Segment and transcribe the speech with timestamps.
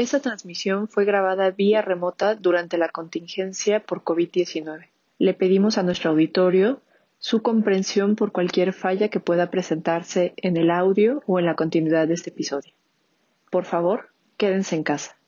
[0.00, 4.86] Esta transmisión fue grabada vía remota durante la contingencia por COVID-19.
[5.18, 6.80] Le pedimos a nuestro auditorio
[7.18, 12.08] su comprensión por cualquier falla que pueda presentarse en el audio o en la continuidad
[12.08, 12.72] de este episodio.
[13.50, 14.08] Por favor,
[14.38, 15.18] quédense en casa.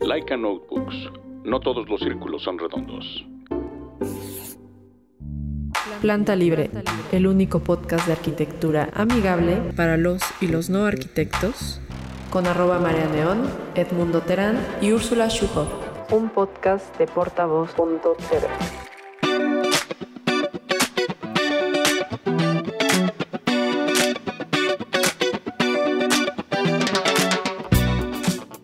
[0.00, 0.96] Laika Notebooks.
[1.44, 3.24] No todos los círculos son redondos.
[6.00, 6.68] Planta Libre,
[7.12, 11.80] el único podcast de arquitectura amigable para los y los no arquitectos,
[12.30, 15.68] con arroba María Neón, Edmundo Terán y Úrsula Schuhoff.
[16.12, 18.46] Un podcast de portavoz.tv.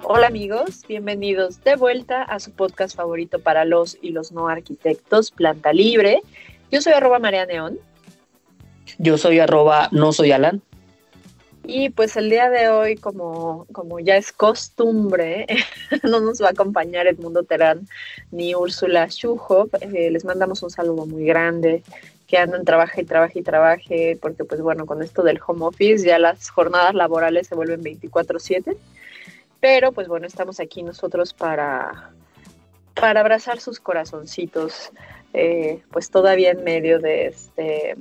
[0.05, 5.33] Hola amigos, bienvenidos de vuelta a su podcast favorito para los y los no arquitectos,
[5.33, 6.21] Planta Libre.
[6.71, 7.79] Yo soy arroba María Neón.
[8.98, 10.62] Yo soy arroba no soy Alan.
[11.69, 15.47] Y pues el día de hoy, como, como ya es costumbre,
[16.05, 17.88] no nos va a acompañar Edmundo Terán
[18.30, 19.74] ni Úrsula Schuhoff.
[19.80, 21.82] Eh, les mandamos un saludo muy grande,
[22.29, 26.07] que andan trabaje y trabaje y trabaje, porque pues bueno, con esto del home office
[26.07, 28.77] ya las jornadas laborales se vuelven 24/7.
[29.59, 32.12] Pero pues bueno, estamos aquí nosotros para,
[32.95, 34.93] para abrazar sus corazoncitos,
[35.33, 37.96] eh, pues todavía en medio de este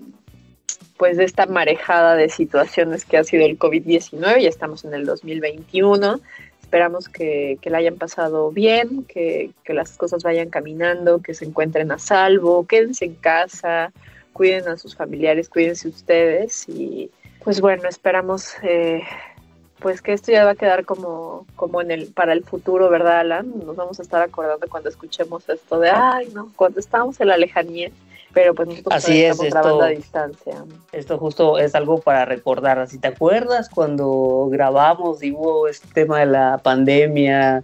[0.97, 5.05] pues de esta marejada de situaciones que ha sido el COVID-19, ya estamos en el
[5.05, 6.19] 2021,
[6.61, 11.45] esperamos que, que la hayan pasado bien, que, que, las cosas vayan caminando, que se
[11.45, 13.91] encuentren a salvo, quédense en casa,
[14.33, 17.09] cuiden a sus familiares, cuídense ustedes y
[17.43, 19.03] pues bueno, esperamos eh,
[19.79, 23.19] pues que esto ya va a quedar como, como en el, para el futuro, ¿verdad,
[23.19, 23.53] Alan?
[23.65, 27.37] Nos vamos a estar acordando cuando escuchemos esto de, ay, no, cuando estábamos en la
[27.37, 27.91] lejanía,
[28.35, 30.65] pero pues nosotros Así es, grabando a distancia.
[30.91, 36.19] Esto justo es algo para recordar, si te acuerdas cuando grabamos y hubo este tema
[36.19, 37.63] de la pandemia,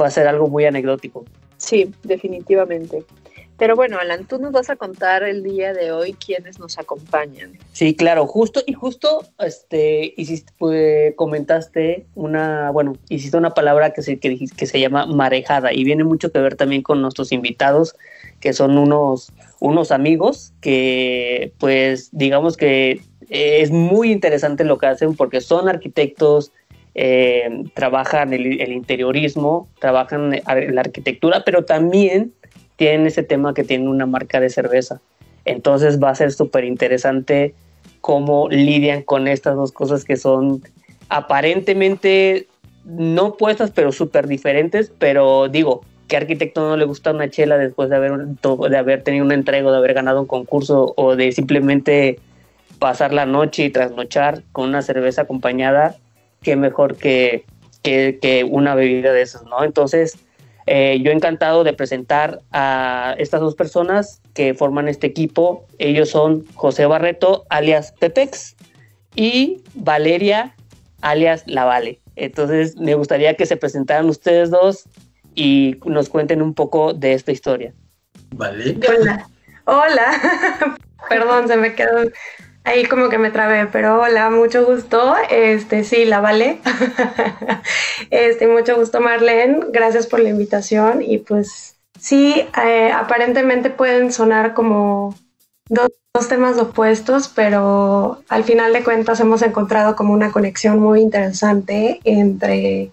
[0.00, 1.26] va a ser algo muy anecdótico.
[1.58, 3.04] Sí, definitivamente.
[3.58, 7.58] Pero bueno, Alan, tú nos vas a contar el día de hoy quiénes nos acompañan.
[7.72, 14.00] Sí, claro, justo y justo este hiciste pues, comentaste una, bueno, hiciste una palabra que
[14.00, 17.96] se que, que se llama marejada y viene mucho que ver también con nuestros invitados
[18.40, 25.14] que son unos unos amigos que pues digamos que es muy interesante lo que hacen
[25.14, 26.52] porque son arquitectos,
[26.94, 32.32] eh, trabajan el, el interiorismo, trabajan la arquitectura, pero también
[32.76, 35.00] tienen ese tema que tienen una marca de cerveza.
[35.44, 37.54] Entonces va a ser súper interesante
[38.00, 40.62] cómo lidian con estas dos cosas que son
[41.08, 42.46] aparentemente
[42.84, 44.92] no puestas, pero súper diferentes.
[44.98, 49.24] Pero digo, ¿qué arquitecto no le gusta una chela después de haber, de haber tenido
[49.24, 52.18] un entrego, de haber ganado un concurso o de simplemente
[52.78, 55.96] pasar la noche y trasnochar con una cerveza acompañada?
[56.42, 57.44] Qué mejor que,
[57.82, 59.62] que, que una bebida de esas, ¿no?
[59.64, 60.18] Entonces,
[60.66, 65.66] eh, yo encantado de presentar a estas dos personas que forman este equipo.
[65.78, 68.54] Ellos son José Barreto, alias Pepex,
[69.14, 70.54] y Valeria,
[71.00, 72.00] alias La Vale.
[72.16, 74.84] Entonces, me gustaría que se presentaran ustedes dos
[75.38, 77.72] y nos cuenten un poco de esta historia.
[78.34, 78.76] Vale.
[78.88, 79.28] Hola.
[79.66, 80.76] Hola.
[81.08, 82.10] Perdón, se me quedó
[82.64, 85.14] ahí como que me trabé, pero hola, mucho gusto.
[85.30, 86.58] Este, sí, la vale.
[88.10, 89.60] este, mucho gusto, Marlene.
[89.70, 91.02] Gracias por la invitación.
[91.02, 95.14] Y pues sí, eh, aparentemente pueden sonar como
[95.68, 101.00] dos, dos, temas opuestos, pero al final de cuentas hemos encontrado como una conexión muy
[101.00, 102.90] interesante entre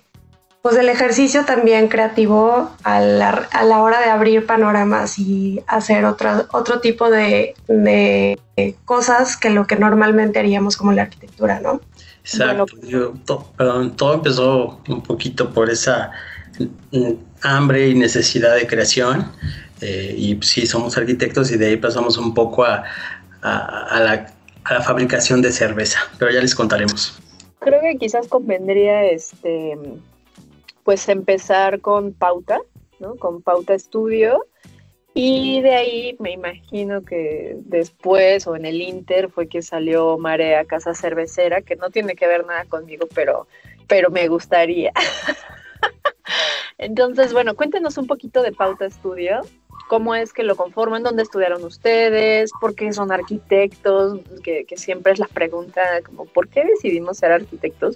[0.65, 6.05] pues el ejercicio también creativo a la, a la, hora de abrir panoramas y hacer
[6.05, 8.35] otra, otro tipo de, de,
[8.83, 11.81] cosas que lo que normalmente haríamos como la arquitectura, ¿no?
[12.23, 12.65] Exacto.
[12.81, 16.09] Bueno, Yo, to, perdón, todo empezó un poquito por esa
[17.43, 19.31] hambre y necesidad de creación.
[19.81, 22.83] Eh, y sí, somos arquitectos y de ahí pasamos un poco a,
[23.43, 24.33] a, a, la,
[24.63, 27.19] a la fabricación de cerveza, pero ya les contaremos.
[27.59, 29.77] Creo que quizás convendría este
[30.85, 32.61] pues empezar con pauta,
[32.99, 33.15] ¿no?
[33.15, 34.45] Con pauta estudio.
[35.15, 40.63] Y de ahí me imagino que después o en el Inter fue que salió Marea
[40.65, 43.47] Casa Cervecera, que no tiene que ver nada conmigo, pero,
[43.87, 44.93] pero me gustaría.
[46.77, 49.41] Entonces, bueno, cuéntenos un poquito de Pauta Estudio.
[49.87, 51.01] ¿Cómo es que lo conforman?
[51.01, 52.51] ¿Dónde estudiaron ustedes?
[52.59, 54.19] ¿Por qué son arquitectos?
[54.43, 57.95] Que, que siempre es la pregunta, como, ¿por qué decidimos ser arquitectos?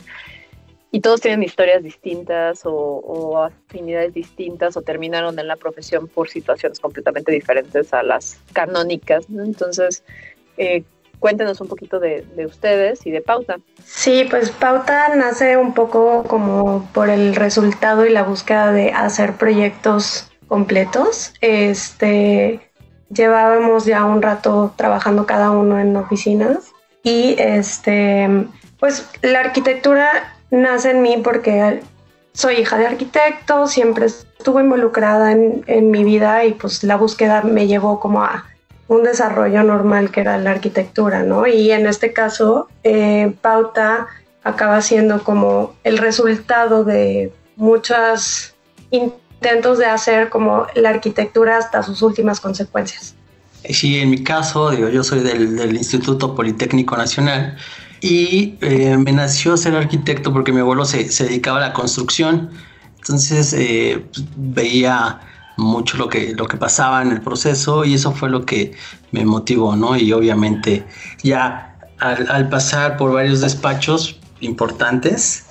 [0.92, 6.80] Y todos tienen historias distintas o, afinidades distintas o terminaron en la profesión por situaciones
[6.80, 9.26] completamente diferentes a las canónicas.
[9.30, 10.04] Entonces,
[10.58, 10.84] eh,
[11.20, 13.58] cuéntenos un poquito de, de, ustedes y de Pauta.
[13.84, 19.34] Sí, pues Pauta nace un poco como por el resultado y la búsqueda de hacer
[19.34, 21.34] proyectos completos.
[21.42, 22.60] Este,
[23.10, 28.28] llevábamos ya un rato trabajando cada uno en oficinas y este,
[28.80, 31.82] pues la arquitectura nace en mí porque
[32.34, 37.42] soy hija de arquitecto, siempre estuve involucrada en, en mi vida y pues la búsqueda
[37.42, 38.46] me llevó como a
[38.90, 41.48] un desarrollo normal que era la arquitectura, ¿no?
[41.48, 44.08] Y en este caso, eh, Pauta
[44.44, 48.56] acaba siendo como el resultado de muchos
[48.90, 53.16] intentos de hacer como la arquitectura hasta sus últimas consecuencias.
[53.70, 57.58] Sí, en mi caso, digo, yo soy del, Instituto Politécnico Nacional
[58.02, 62.50] y eh, me nació ser arquitecto porque mi abuelo se, dedicaba a la construcción.
[62.98, 65.20] Entonces eh, pues, veía
[65.58, 68.74] mucho lo que, lo que pasaba en el proceso y eso fue lo que
[69.12, 69.98] me motivó, ¿no?
[69.98, 70.86] Y obviamente
[71.22, 75.46] ya al, pasar por varios despachos importantes,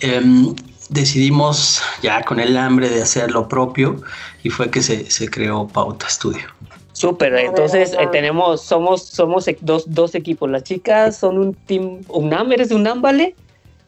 [0.00, 0.54] em,
[0.90, 4.02] decidimos ya con el hambre de hacer lo propio
[4.42, 6.44] y fue que se, se creó Pauta Studio.
[6.94, 10.48] Súper, entonces eh, tenemos, somos, somos dos, dos, equipos.
[10.48, 13.34] Las chicas son un team UNAM, eres de UNAM, ¿vale?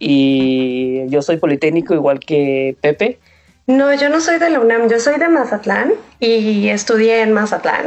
[0.00, 3.20] Y yo soy Politécnico igual que Pepe.
[3.68, 7.86] No, yo no soy de la UNAM, yo soy de Mazatlán y estudié en Mazatlán.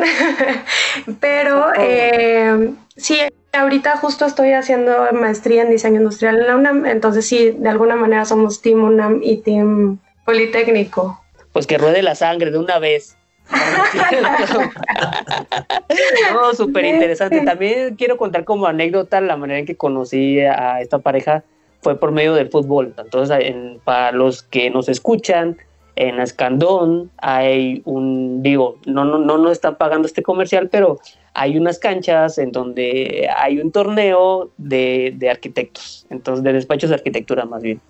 [1.20, 3.20] Pero eh, sí,
[3.52, 7.98] ahorita justo estoy haciendo maestría en diseño industrial en la UNAM, entonces sí, de alguna
[7.98, 11.22] manera somos Team UNAM y Team Politécnico.
[11.52, 13.18] Pues que ruede la sangre de una vez.
[16.34, 17.42] no, súper interesante.
[17.42, 21.44] También quiero contar como anécdota la manera en que conocí a esta pareja
[21.82, 22.94] fue por medio del fútbol.
[22.98, 23.38] Entonces,
[23.84, 25.58] para los que nos escuchan,
[25.96, 31.00] en Escandón hay un, digo, no, no, no nos están pagando este comercial, pero
[31.34, 36.96] hay unas canchas en donde hay un torneo de, de arquitectos, entonces de despachos de
[36.96, 37.82] arquitectura más bien.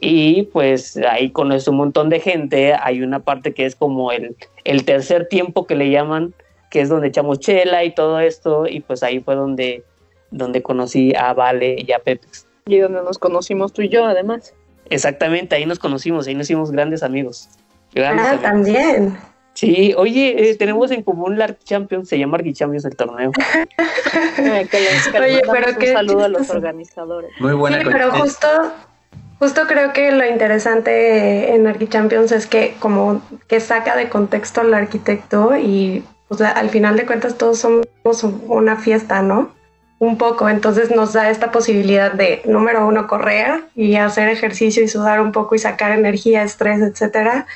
[0.00, 4.36] Y pues ahí conoces un montón de gente, hay una parte que es como el,
[4.64, 6.34] el tercer tiempo que le llaman,
[6.70, 9.84] que es donde echamos chela y todo esto, y pues ahí fue donde,
[10.30, 12.46] donde conocí a Vale y a Pepex.
[12.66, 14.54] Y donde nos conocimos tú y yo, además.
[14.88, 17.48] Exactamente, ahí nos conocimos, ahí nos hicimos grandes amigos.
[17.96, 19.16] ah, también.
[19.54, 23.30] Sí, oye, eh, tenemos en común la Champions, se llama Arqui Champions el torneo.
[24.38, 27.30] oye, pero un saludo a los organizadores.
[27.38, 27.80] Muy buena.
[27.80, 28.48] Sí, pero justo,
[29.42, 34.60] justo creo que lo interesante en Arqui Champions es que como que saca de contexto
[34.60, 36.04] al arquitecto y
[36.54, 37.88] al final de cuentas todos somos
[38.46, 39.52] una fiesta, ¿no?
[39.98, 44.88] un poco, entonces nos da esta posibilidad de, número uno, correr y hacer ejercicio y
[44.88, 47.46] sudar un poco y sacar energía, estrés, etcétera.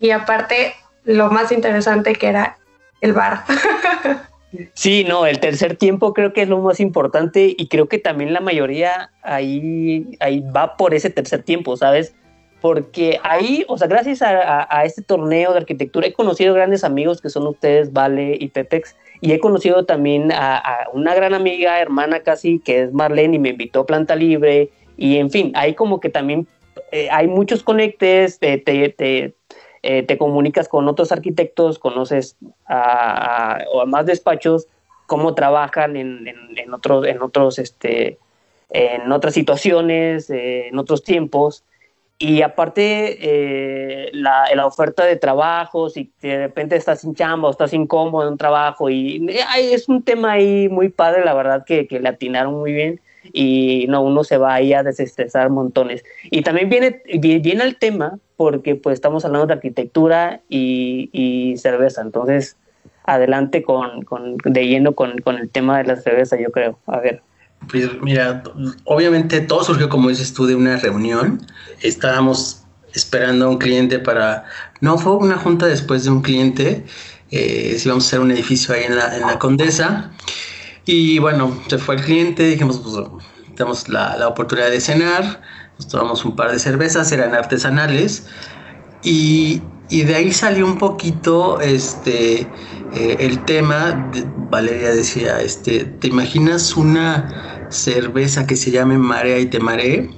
[0.00, 2.58] Y aparte, lo más interesante que era
[3.00, 3.44] el bar.
[4.74, 8.32] Sí, no, el tercer tiempo creo que es lo más importante y creo que también
[8.32, 12.14] la mayoría ahí, ahí va por ese tercer tiempo, ¿sabes?
[12.60, 17.20] Porque ahí, o sea, gracias a, a este torneo de arquitectura he conocido grandes amigos
[17.20, 22.20] que son ustedes, Vale y Pepex, y he conocido también a, una gran amiga, hermana
[22.20, 24.70] casi, que es Marlene, y me invitó a Planta Libre.
[24.96, 26.46] Y en fin, hay como que también
[26.92, 29.34] eh, hay muchos conectes, te, te,
[29.88, 32.36] eh, te, comunicas con otros arquitectos, conoces
[32.66, 34.66] a, más despachos,
[35.06, 38.18] cómo trabajan en, en, otros, en, otros, este,
[38.70, 41.62] en otras situaciones, eh, en otros tiempos.
[42.18, 47.52] Y aparte, eh, la, la, oferta de trabajo, si de repente estás sin chamba o
[47.52, 49.24] estás incómodo en un trabajo, y
[49.56, 53.00] es un tema ahí muy padre, la verdad, que, que, le atinaron muy bien
[53.32, 56.04] y no, uno se va ahí a desestresar montones.
[56.30, 62.56] Y también viene, viene el tema porque pues estamos hablando de arquitectura y, cerveza, entonces
[63.04, 66.78] adelante con, con, de lleno con, con el tema de la cerveza, yo creo.
[66.86, 67.22] A ver.
[67.70, 68.42] Pues mira,
[68.84, 71.40] obviamente todo surgió, como dices tú, de una reunión.
[71.82, 72.64] Estábamos
[72.94, 74.44] esperando a un cliente para...
[74.80, 76.84] No, fue una junta después de un cliente.
[77.30, 80.10] Eh, si íbamos a hacer un edificio ahí en la Condesa.
[80.86, 82.94] Y bueno, se fue el cliente, dijimos, pues
[83.54, 85.42] tenemos la, la oportunidad de cenar.
[85.78, 88.28] Nos tomamos un par de cervezas, eran artesanales.
[89.02, 92.40] Y, y de ahí salió un poquito este
[92.94, 94.10] eh, el tema
[94.50, 100.10] Valeria decía este te imaginas una cerveza que se llame marea y te maree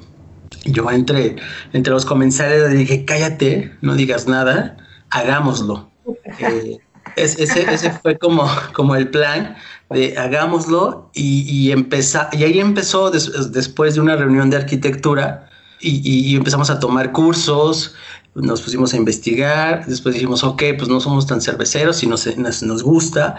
[0.65, 1.37] yo entre
[1.73, 4.77] entre los comensales le dije cállate no digas nada
[5.11, 5.91] hagámoslo
[6.39, 6.79] eh,
[7.23, 9.57] ese, ese fue como como el plan
[9.91, 15.49] de hagámoslo y, y empezar y ahí empezó después de una reunión de arquitectura
[15.81, 17.95] y, y, empezamos a tomar cursos
[18.41, 22.83] nos pusimos a investigar, después dijimos, ok, pues no somos tan cerveceros y nos, nos,
[22.83, 23.37] gusta.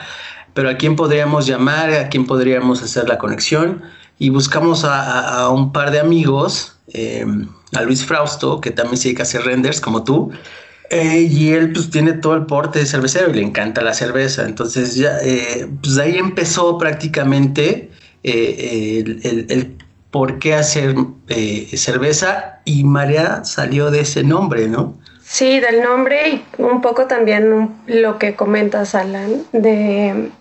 [0.53, 3.81] pero a quién podríamos llamar, a quién podríamos hacer la conexión.
[4.17, 7.25] Y buscamos a, un par de amigos, eh,
[7.73, 10.31] a Luis Frausto, que también se dedica a hacer renders como tú,
[10.89, 14.45] eh, y él pues tiene todo el porte de cervecero y le encanta la cerveza.
[14.45, 17.91] Entonces ya, eh, pues ahí empezó prácticamente
[18.23, 19.77] el, el,
[20.11, 20.95] por qué hacer
[21.75, 24.95] cerveza y María salió de ese nombre, ¿no?
[25.21, 30.31] Sí, del nombre y un poco también lo que comentas, Alan, de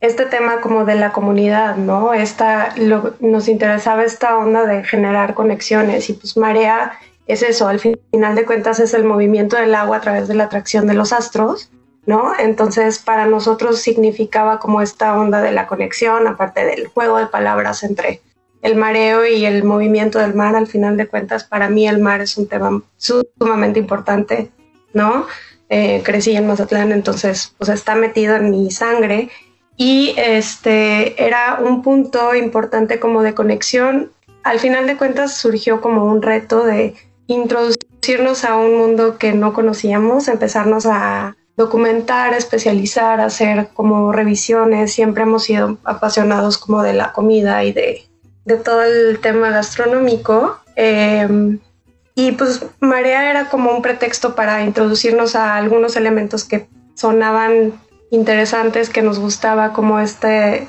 [0.00, 2.14] este tema como de la comunidad, ¿no?
[2.14, 2.72] Esta,
[3.18, 6.92] nos interesaba esta onda de generar conexiones y pues Marea
[7.26, 10.44] es eso, al final de cuentas es el movimiento del agua a través de la
[10.44, 11.70] atracción de los astros,
[12.06, 12.32] ¿no?
[12.38, 17.82] Entonces para nosotros significaba como esta onda de la conexión, aparte del juego de palabras
[17.82, 18.20] entre
[18.62, 22.20] el mareo y el movimiento del mar, al final de cuentas, para mí el mar
[22.20, 24.50] es un tema sumamente importante,
[24.92, 25.26] ¿no?
[25.68, 29.30] Eh, crecí en Mazatlán, entonces pues está metido en mi sangre
[29.76, 34.12] y este era un punto importante como de conexión.
[34.44, 36.94] Al final de cuentas surgió como un reto de
[37.26, 44.92] introducirnos a un mundo que no conocíamos, empezarnos a documentar, especializar, hacer como revisiones.
[44.92, 48.06] Siempre hemos sido apasionados como de la comida y de
[48.46, 50.58] de todo el tema gastronómico.
[50.76, 51.58] Em,
[52.14, 57.74] y pues Marea era como un pretexto para introducirnos a algunos elementos que sonaban
[58.10, 60.68] interesantes, que nos gustaba, como este,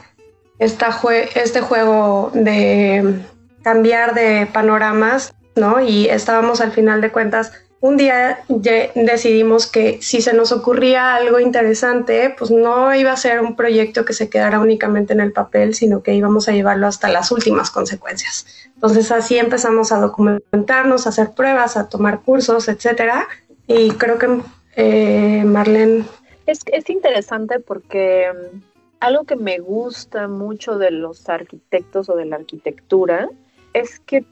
[0.59, 3.21] este juego de
[3.63, 5.81] cambiar de panoramas, ¿no?
[5.81, 11.39] Y estábamos al final de cuentas un día decidimos que si se nos ocurría algo
[11.39, 15.75] interesante, pues no iba a ser un proyecto que se quedara únicamente en el papel,
[15.75, 18.47] sino que íbamos a llevarlo hasta las últimas consecuencias.
[18.73, 23.27] Entonces así empezamos a documentarnos, a hacer pruebas, a tomar cursos, etcétera.
[23.67, 24.39] Y creo que
[24.75, 26.03] eh, Marlene...
[26.47, 28.57] Es, es interesante porque mm,
[29.01, 33.29] algo que me gusta mucho de los arquitectos o de la arquitectura
[33.73, 34.25] es que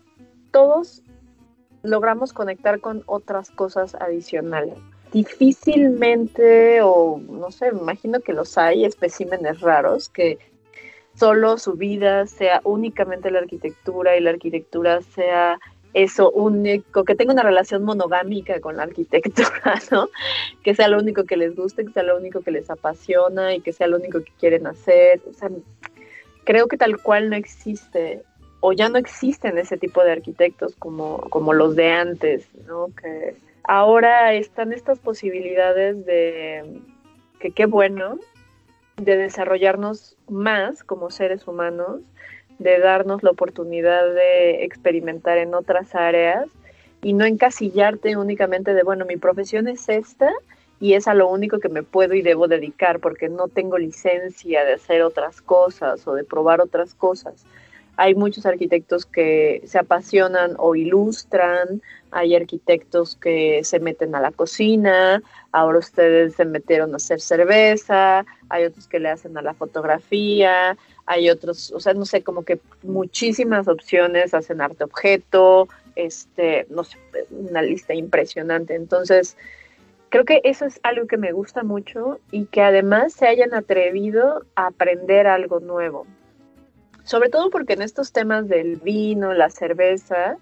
[0.51, 1.03] todos
[1.85, 4.75] logramos conectar con otras cosas adicionales.
[5.11, 10.39] Difícilmente, o no sé, me imagino que los hay, especímenes raros, que
[11.15, 15.59] solo su vida sea únicamente la arquitectura y la arquitectura sea
[15.93, 20.09] eso único, que tenga una relación monogámica con la arquitectura, ¿no?
[20.61, 23.61] Que sea lo único que les guste, que sea lo único que les apasiona y
[23.61, 25.21] que sea lo único que quieren hacer.
[26.43, 28.23] Creo que tal cual no existe
[28.67, 32.87] o ya no existen ese tipo de arquitectos como, como los de antes, ¿no?
[32.99, 36.81] Que ahora están estas posibilidades de
[37.39, 38.17] que qué bueno
[38.97, 42.01] de desarrollarnos más como seres humanos,
[42.57, 46.47] de darnos la oportunidad de experimentar en otras áreas
[47.03, 50.31] y no encasillarte únicamente de, bueno, mi profesión es esta
[50.79, 54.65] y es a lo único que me puedo y debo dedicar porque no tengo licencia
[54.65, 57.45] de hacer otras cosas o de probar otras cosas.
[57.97, 64.31] Hay muchos arquitectos que se apasionan o ilustran, hay arquitectos que se meten a la
[64.31, 65.21] cocina,
[65.51, 70.77] ahora ustedes se metieron a hacer cerveza, hay otros que le hacen a la fotografía,
[71.05, 76.83] hay otros, o sea, no sé, como que muchísimas opciones, hacen arte objeto, este, no
[76.83, 76.97] sé,
[77.31, 78.75] una lista impresionante.
[78.75, 79.37] Entonces,
[80.09, 84.43] creo que eso es algo que me gusta mucho y que además se hayan atrevido
[84.55, 86.05] a aprender algo nuevo
[87.05, 90.37] sobre todo porque en estos temas del vino, la cerveza,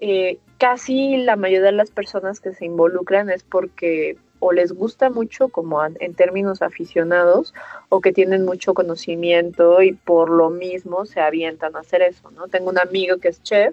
[0.00, 5.08] eh, casi la mayoría de las personas que se involucran es porque o les gusta
[5.08, 7.54] mucho como en términos aficionados
[7.90, 12.48] o que tienen mucho conocimiento y por lo mismo se avientan a hacer eso, ¿no?
[12.48, 13.72] Tengo un amigo que es chef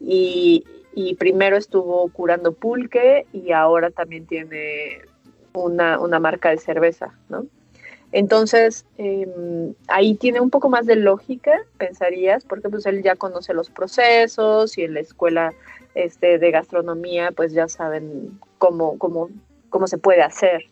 [0.00, 0.64] y,
[0.96, 5.02] y primero estuvo curando pulque y ahora también tiene
[5.52, 7.46] una, una marca de cerveza, ¿no?
[8.12, 13.54] Entonces, em, ahí tiene un poco más de lógica, pensarías, porque pues él ya conoce
[13.54, 15.52] los procesos y en la escuela
[15.94, 19.30] este, de gastronomía pues ya saben cómo, cómo,
[19.68, 20.64] cómo se puede hacer.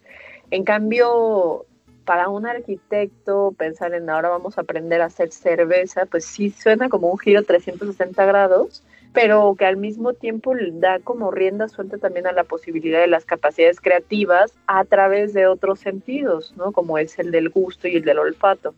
[0.51, 1.67] En cambio,
[2.05, 6.89] para un arquitecto pensar en ahora vamos a aprender a hacer cerveza, pues sí suena
[6.89, 8.83] como un giro 360 grados,
[9.21, 13.25] pero que al mismo tiempo da como rienda suelta también a la posibilidad de las
[13.25, 16.71] capacidades creativas a través de otros sentidos, ¿no?
[16.71, 18.77] Como es el del gusto y el del olfato,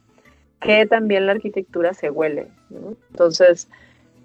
[0.58, 2.46] que también la arquitectura se huele,
[3.10, 3.68] Entonces,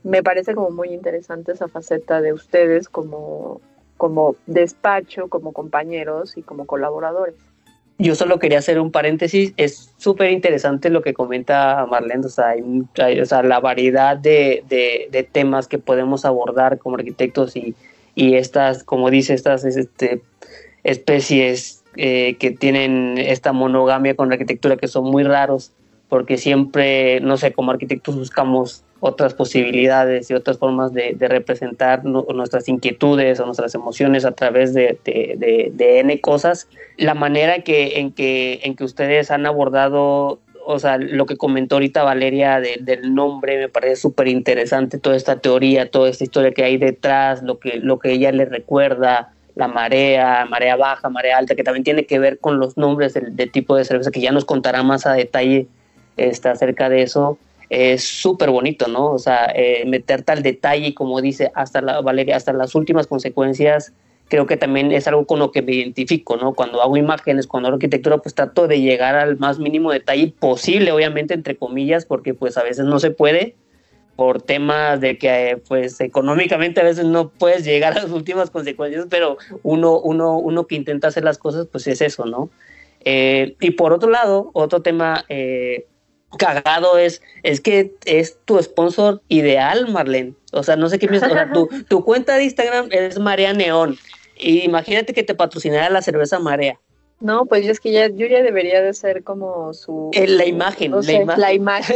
[0.03, 3.59] me parece como muy interesante esa faceta de ustedes como,
[3.97, 7.35] como despacho, como compañeros y como colaboradores.
[7.97, 12.49] Yo solo quería hacer un paréntesis, es súper interesante lo que comenta Marlene, o sea,
[12.49, 17.73] hay, la variedad de, de, temas que podemos abordar como arquitectos y,
[18.13, 20.21] y estas, como dice, estas este,
[20.83, 25.71] especies eh, que tienen esta monogamia con la arquitectura que son muy raros,
[26.15, 32.69] porque siempre, no sé, como arquitectos buscamos otras posibilidades y otras formas de, representar nuestras
[32.69, 36.69] inquietudes o nuestras emociones a través de, de, N cosas.
[36.95, 41.75] La manera que, en, que, en que ustedes han abordado o sea, lo que comentó
[41.75, 46.63] ahorita Valeria del nombre me parece súper interesante, toda esta teoría, toda esta historia que
[46.63, 51.55] hay detrás, lo que, lo que ella le recuerda, la marea, marea baja, marea alta,
[51.55, 54.45] que también tiene que ver con los nombres del, tipo de cerveza, que ya nos
[54.45, 55.67] contará más a detalle
[56.17, 57.37] este, acerca de eso.
[57.69, 59.11] Es súper bonito, ¿no?
[59.11, 63.91] O sea, eh, meter tal detalle, como dice hasta la Valeria, hasta las últimas consecuencias,
[64.27, 66.53] creo que también es algo con lo que me identifico, ¿no?
[66.53, 70.91] Cuando hago imágenes, cuando hago arquitectura, pues trato de llegar al más mínimo detalle posible,
[70.91, 73.55] obviamente, entre comillas, porque pues a veces no se puede,
[74.15, 79.07] por temas de que pues económicamente a veces no puedes llegar a las últimas consecuencias,
[79.09, 82.49] pero uno, uno, uno que intenta hacer las cosas pues es eso, ¿no?
[83.03, 85.85] Eh, y por otro lado, otro tema eh,
[86.37, 90.33] cagado es, es que es tu sponsor ideal, Marlene.
[90.51, 91.31] O sea, no sé qué piensas.
[91.31, 93.97] O sea, tu, tu cuenta de Instagram es Marea Neón.
[94.37, 96.79] Y imagínate que te patrocinara la cerveza Marea.
[97.21, 100.11] No, pues es que ya, yo ya debería de ser como su...
[100.13, 101.41] En la imagen, la, imagen.
[101.41, 101.95] la imagen.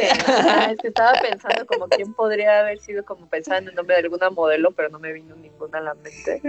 [0.81, 4.71] estaba pensando como quién podría haber sido como pensando en el nombre de alguna modelo,
[4.71, 6.41] pero no me vino ninguna a la mente.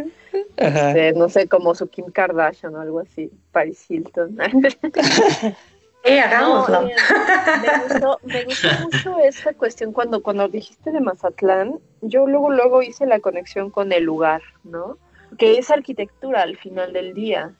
[0.57, 4.39] Este, no sé, como su Kim Kardashian o algo así, Paris Hilton.
[6.05, 6.83] Eh, hagámoslo.
[6.83, 12.83] me, gustó, me gustó mucho esta cuestión cuando, cuando dijiste de Mazatlán, yo luego, luego
[12.83, 14.99] hice la conexión con el lugar, ¿no?
[15.39, 17.55] Que es arquitectura al final del día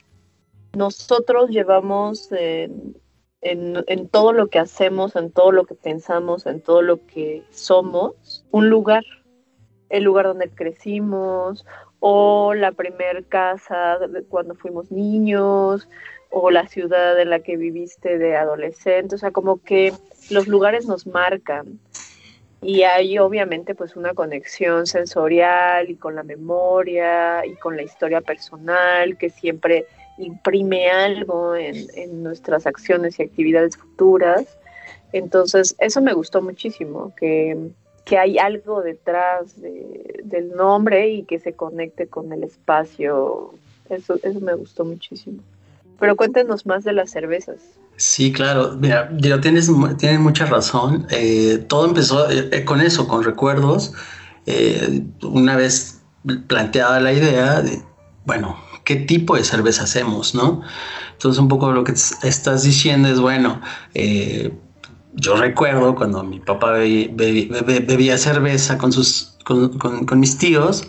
[0.73, 7.05] nosotros llevamos en, todo lo que hacemos, en todo lo que pensamos, en todo lo
[7.05, 9.03] que somos, un lugar,
[9.89, 11.65] el lugar donde crecimos,
[11.99, 15.87] o la primer casa cuando fuimos niños,
[16.31, 19.93] o la ciudad en la que viviste de adolescente, o sea, como que
[20.29, 21.79] los lugares nos marcan.
[22.61, 28.21] Y hay obviamente pues una conexión sensorial y con la memoria y con la historia
[28.21, 29.85] personal que siempre
[30.17, 34.57] imprime algo en, nuestras acciones y actividades futuras.
[35.11, 37.71] Entonces, eso me gustó muchísimo, que,
[38.17, 43.53] hay algo detrás del nombre y que se conecte con el espacio.
[43.89, 45.41] Eso, eso me gustó muchísimo.
[46.01, 47.57] Pero cuéntenos más de las cervezas.
[47.95, 48.75] Sí, claro.
[48.79, 51.05] Mira, tienes, tienes mucha razón.
[51.11, 53.93] Eh, todo empezó eh, eh, con eso, con recuerdos.
[55.21, 56.01] una vez
[56.47, 57.83] planteada la idea de,
[58.25, 60.63] bueno, qué tipo de cerveza hacemos, ¿no?
[61.11, 63.61] Entonces un poco lo que estás diciendo es, bueno,
[65.13, 70.87] yo recuerdo cuando mi papá bebía cerveza con, sus, con, mis tíos,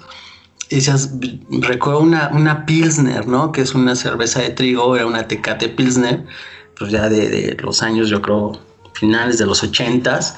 [1.50, 3.52] recuerdo una, una, Pilsner, ¿no?
[3.52, 6.24] Que es una cerveza de trigo, era una Tecate Pilsner,
[6.78, 8.52] pues ya de, los años, yo creo,
[8.94, 10.36] finales de los ochentas.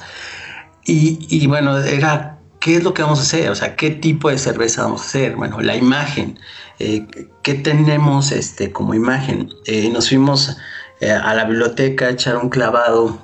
[0.85, 3.49] Y, y bueno, era, ¿qué es lo que vamos a hacer?
[3.49, 5.35] O sea, ¿qué tipo de cerveza vamos a hacer?
[5.35, 6.39] Bueno, la imagen.
[6.79, 7.07] Eh,
[7.41, 9.49] ¿qué tenemos este, como imagen?
[9.65, 10.57] Eh, nos fuimos
[10.99, 13.17] eh, a la biblioteca a echar un clavado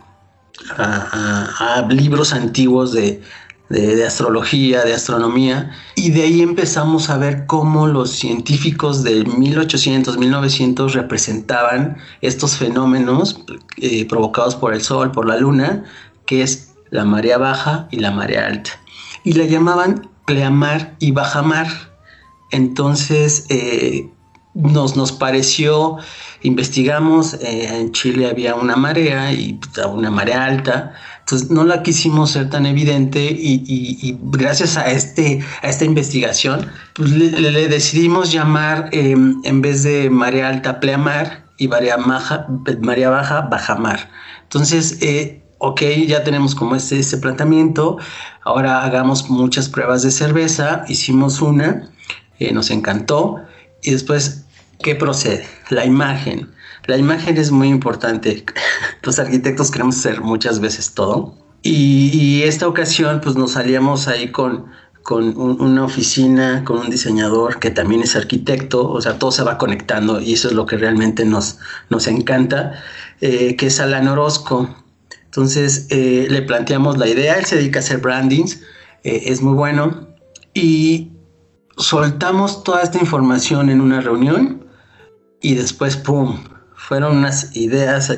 [0.77, 3.21] a, libros antiguos de,
[4.05, 10.93] astrología, de astronomía, y de ahí empezamos a ver cómo los científicos de 1800, 1900
[10.93, 13.43] representaban estos fenómenos
[14.09, 15.83] provocados por el Sol, por la Luna,
[16.25, 18.71] que es la marea baja y la marea alta.
[19.23, 21.67] Y la llamaban pleamar y bajamar
[22.51, 24.09] entonces, eh,
[24.53, 25.97] nos, nos pareció,
[26.41, 32.31] investigamos, eh, en Chile había una marea y una marea alta, entonces no la quisimos
[32.31, 39.39] ser tan evidente y, gracias a, este, a esta investigación, pues le, decidimos llamar em,
[39.43, 42.47] en vez de marea alta pleamar y marea, baja,
[42.81, 44.09] marea baja bajamar.
[44.43, 47.97] Entonces, eh, ok, ya tenemos como este, este planteamiento,
[48.43, 51.91] ahora hagamos muchas pruebas de cerveza, hicimos una
[52.41, 53.39] eh, nos encantó.
[53.83, 54.45] Y después,
[54.81, 55.45] ¿qué procede?
[55.69, 56.49] La imagen.
[56.87, 58.45] La imagen es muy importante.
[59.03, 61.35] Los arquitectos queremos hacer muchas veces todo.
[61.63, 64.65] Y, esta ocasión, pues nos salíamos ahí con,
[65.03, 69.59] con una oficina, con un diseñador que también es arquitecto, o sea, todo se va
[69.59, 72.81] conectando y eso es lo que realmente nos, nos encanta,
[73.21, 74.75] eh, que es Alan Orozco.
[75.25, 78.59] Entonces eh, le planteamos la idea, él se dedica a hacer brandings,
[79.03, 80.07] es muy bueno
[80.53, 81.11] y
[81.77, 84.65] soltamos toda esta información en una reunión
[85.41, 86.43] y después, ¡pum!
[86.91, 88.11] Fueron unas ideas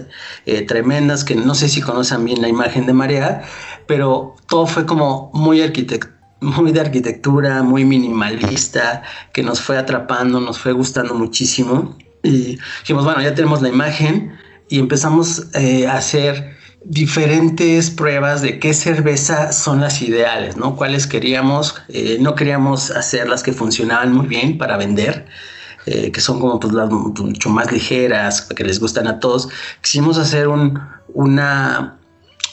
[0.47, 3.43] eh, tremendas que no sé si conocen bien la imagen de Marea,
[3.85, 10.71] pero todo fue como muy de arquitectura, muy minimalista, que nos fue atrapando, nos fue
[10.71, 11.95] gustando muchísimo.
[12.23, 14.35] Y dijimos, bueno, ya tenemos la imagen
[14.69, 20.75] y empezamos eh, a hacer diferentes pruebas de qué cerveza son las ideales, ¿no?
[20.75, 25.27] Cuáles queríamos, eh, no queríamos hacer las que funcionaban muy bien para vender,
[25.85, 29.49] eh, que son como pues, las mucho más ligeras, que les gustan a todos.
[29.81, 30.79] Quisimos hacer un,
[31.13, 31.97] una,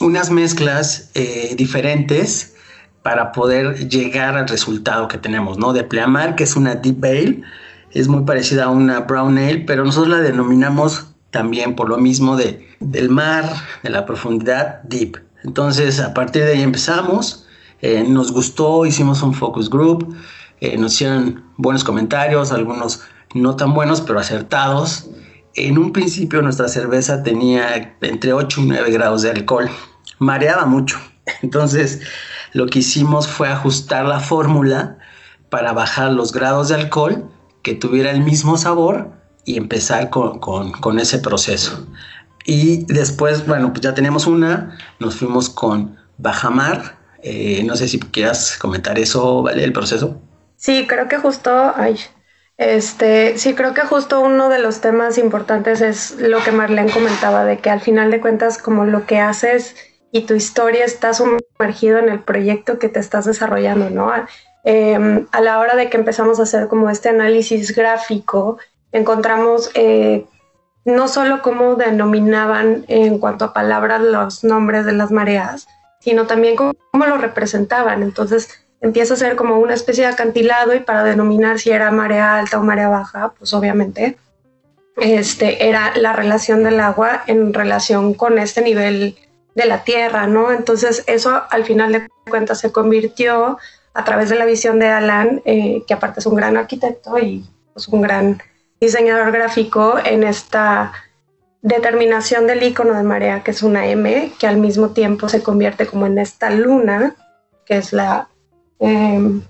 [0.01, 2.55] unas mezclas eh, diferentes
[3.03, 5.73] para poder llegar al resultado que tenemos, ¿no?
[5.73, 7.43] De Pleamar, que es una Deep Ale,
[7.93, 12.37] es muy parecida a una Brown Ale, pero nosotros la denominamos también por lo mismo
[12.37, 13.49] de, del mar,
[13.85, 15.19] de la profundidad, deep.
[15.45, 17.47] Entonces, a partir de ahí empezamos,
[17.81, 20.15] eh, nos gustó, hicimos un focus group,
[20.77, 23.01] nos hicieron buenos comentarios, algunos
[23.35, 25.11] no tan buenos, pero acertados.
[25.55, 29.69] En un principio nuestra cerveza tenía entre 8 y 9 grados de alcohol,
[30.19, 30.99] mareaba mucho.
[31.43, 32.01] Entonces,
[32.53, 34.99] lo que hicimos fue ajustar la fórmula
[35.49, 37.29] para bajar los grados de alcohol,
[37.63, 39.11] que tuviera el mismo sabor,
[39.45, 41.87] y empezar con, con, ese proceso.
[42.45, 46.99] Y después, bueno, pues ya tenemos una, nos fuimos con Bajamar.
[47.23, 49.65] Eh, no sé si quieras comentar eso, ¿vale?
[49.65, 50.21] El proceso.
[50.57, 51.97] Sí, creo que justo, ay,
[52.61, 57.47] este, sí, creo que justo uno de los temas importantes es lo que Marlene comentaba,
[57.47, 59.75] de que al final de cuentas, como lo que haces
[60.13, 64.13] y tu historia está sumergido en el proyecto que te estás desarrollando, ¿no?
[64.63, 68.59] Em, a la hora de que empezamos a hacer como este análisis gráfico,
[68.93, 70.27] encontramos eh,
[70.85, 75.67] no solo cómo denominaban en cuanto a palabras los nombres de las mareas,
[76.01, 78.03] sino también cómo, lo representaban.
[78.03, 82.39] Entonces empieza a ser como una especie de acantilado y para denominar si era marea
[82.39, 84.17] alta o marea baja, pues obviamente
[84.97, 89.17] este, era la relación del agua en relación con este nivel
[89.55, 90.53] de la tierra, ¿no?
[90.53, 93.59] Entonces eso al final de cuentas se convirtió
[93.93, 97.45] a través de la visión de Alan, eh, que aparte es un gran arquitecto y
[97.73, 98.43] pues un gran
[98.81, 100.93] diseñador gráfico en esta
[101.63, 105.87] determinación del icono de marea, que es una M, que al mismo tiempo se convierte
[105.87, 107.15] como en esta luna,
[107.67, 108.30] que es la,
[108.81, 109.43] em,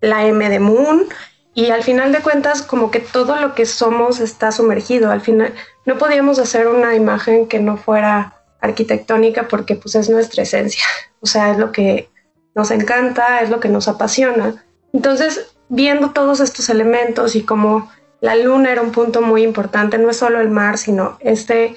[0.00, 1.06] la M de Moon,
[1.54, 5.10] y al final de cuentas como que todo lo que somos está sumergido.
[5.10, 5.54] Al final
[5.86, 10.84] no podíamos hacer una imagen que no fuera arquitectónica porque pues es nuestra esencia,
[11.20, 12.10] o sea, es lo que
[12.54, 14.64] nos encanta, es lo que nos apasiona.
[14.92, 20.10] Entonces, viendo todos estos elementos y cómo la luna era un punto muy importante, no
[20.10, 21.74] es solo el mar, sino este,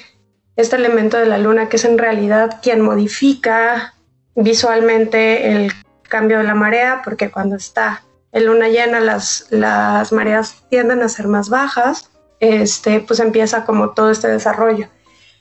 [0.55, 3.95] este elemento de la luna que es en realidad quien modifica
[4.35, 5.73] visualmente el
[6.07, 11.09] cambio de la marea, porque cuando está en luna llena las, las mareas tienden a
[11.09, 14.87] ser más bajas, este, pues empieza como todo este desarrollo.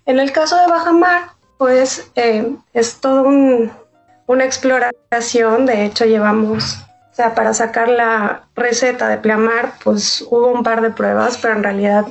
[0.07, 6.79] En el caso de baja mar, pues eh, es todo una exploración, de hecho llevamos
[7.11, 11.55] o sea, para sacar la receta de Pleamar, pues hubo un par de pruebas, pero
[11.55, 12.05] en realidad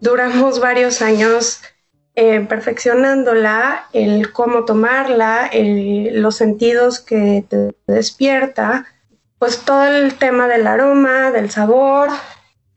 [0.00, 1.60] duramos varios años
[2.14, 8.86] eh, perfeccionándola, el cómo tomarla, los sentidos que te despierta,
[9.38, 12.10] pues todo el tema del aroma, del sabor,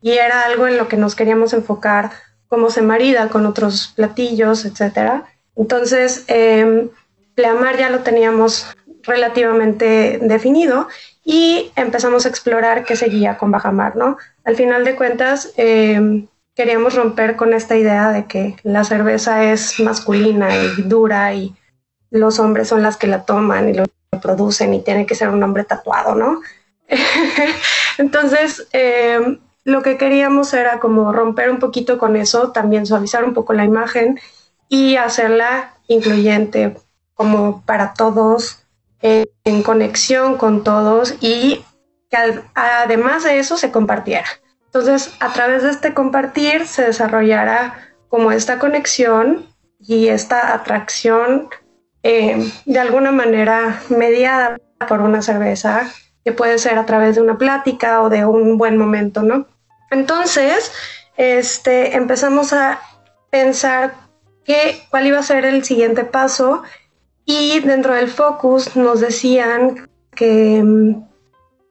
[0.01, 2.11] y era algo en lo que nos queríamos enfocar,
[2.47, 5.23] cómo se marida con otros platillos, etc.
[5.55, 6.89] Entonces, eh,
[7.35, 8.67] Pleamar ya lo teníamos
[9.03, 10.87] relativamente definido
[11.23, 14.17] y empezamos a explorar qué seguía con Bajamar, ¿no?
[14.43, 19.79] Al final de cuentas, eh, queríamos romper con esta idea de que la cerveza es
[19.79, 21.53] masculina y dura y
[22.09, 23.85] los hombres son las que la toman y lo
[24.21, 26.41] producen y tiene que ser un hombre tatuado, ¿no?
[27.97, 33.33] Entonces, eh, lo que queríamos era como romper un poquito con eso, también suavizar un
[33.33, 34.19] poco la imagen
[34.69, 36.77] y hacerla incluyente
[37.13, 38.65] como para todos,
[39.01, 41.63] en conexión con todos y
[42.09, 44.25] que además de eso se compartiera.
[44.75, 47.75] Entonces, a través de este compartir se desarrollará
[48.09, 49.45] como esta conexión
[49.79, 51.47] y esta atracción
[52.03, 54.57] eh, de alguna manera mediada
[54.89, 55.89] por una cerveza,
[56.25, 59.47] que puede ser a través de una plática o de un buen momento, ¿no?
[59.91, 60.73] Entonces,
[61.15, 62.81] este, empezamos a
[63.29, 63.93] pensar
[64.43, 66.63] que, cuál iba a ser el siguiente paso
[67.23, 71.14] y dentro del focus nos decían que mm,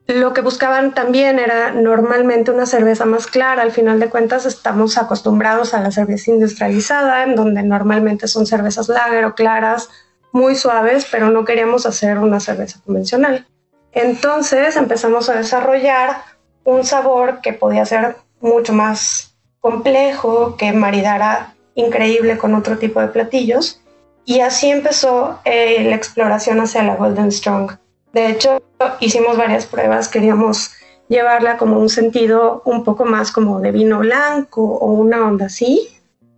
[0.07, 3.63] lo que buscaban también era normalmente una cerveza más clara.
[3.63, 8.87] Al final de cuentas estamos acostumbrados a la cerveza industrializada, en donde normalmente son cervezas
[8.87, 9.89] lager o claras,
[10.31, 13.47] muy suaves, pero no queríamos hacer una cerveza convencional.
[13.93, 16.17] Entonces empezamos a desarrollar
[16.65, 23.07] un sabor que podía ser mucho más complejo, que maridara increíble con otro tipo de
[23.07, 23.81] platillos
[24.25, 27.77] y así empezó eh, la exploración hacia la Golden Strong.
[28.15, 28.63] De hecho,
[29.01, 30.71] hicimos varias pruebas, queríamos
[31.09, 35.89] llevarla como un sentido un poco más como de vino blanco o una onda así,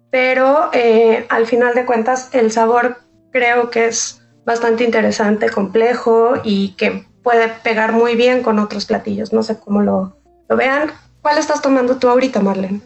[0.10, 2.98] pero eh, al final de cuentas el sabor
[3.32, 9.32] creo que es bastante interesante, complejo y que puede pegar muy bien con otros platillos.
[9.32, 10.18] No sé cómo lo,
[10.50, 10.92] lo vean.
[11.22, 12.82] ¿Cuál estás tomando tú ahorita, Marlene?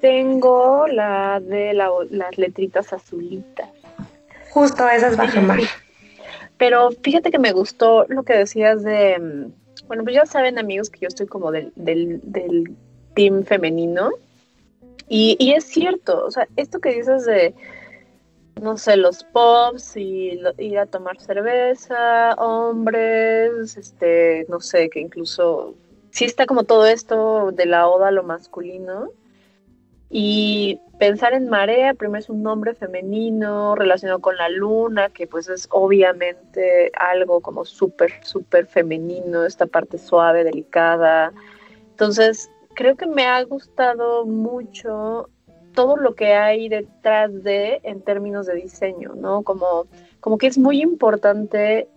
[0.00, 3.68] Tengo la de las letritas azulitas.
[4.48, 5.60] Justo esa es baja mar.
[6.60, 10.90] Pero fíjate que me gustó lo que decías de, mm, bueno, pues ya saben amigos
[10.90, 12.76] que yo estoy como del, del, del
[13.14, 14.10] team femenino.
[15.08, 17.54] Y, y, es cierto, o sea, esto que dices de,
[18.60, 25.74] no sé, los pops y ir a tomar cerveza, hombres, este, no sé, que incluso
[26.10, 29.08] sí está como todo esto de la oda a lo masculino.
[30.12, 35.48] Y pensar en marea, primero es un nombre femenino relacionado con la luna, que pues
[35.48, 41.32] es obviamente algo como súper, súper femenino, esta parte suave, delicada.
[41.90, 45.28] Entonces, creo que me ha gustado mucho
[45.74, 49.42] todo lo que hay detrás de en términos de diseño, ¿no?
[49.42, 49.86] Como,
[50.18, 51.88] como que es muy importante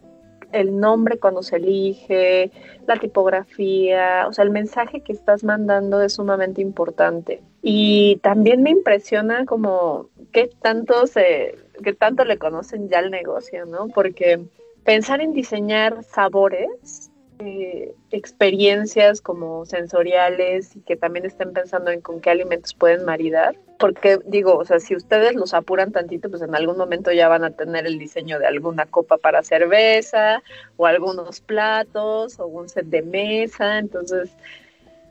[0.51, 2.51] el nombre cuando se elige,
[2.85, 7.41] la tipografía, o sea, el mensaje que estás mandando es sumamente importante.
[7.65, 13.65] Y también me impresiona como qué tanto se, qué tanto le conocen ya al negocio,
[13.65, 13.87] ¿no?
[13.87, 14.41] Porque
[14.83, 22.19] pensar en diseñar sabores eh, experiencias como sensoriales y que también estén pensando en con
[22.19, 23.55] qué alimentos pueden maridar.
[23.79, 27.45] Porque digo, o sea, si ustedes los apuran tantito, pues en algún momento ya van
[27.45, 30.43] a tener el diseño de alguna copa para cerveza
[30.75, 33.79] o algunos platos o un set de mesa.
[33.79, 34.31] Entonces,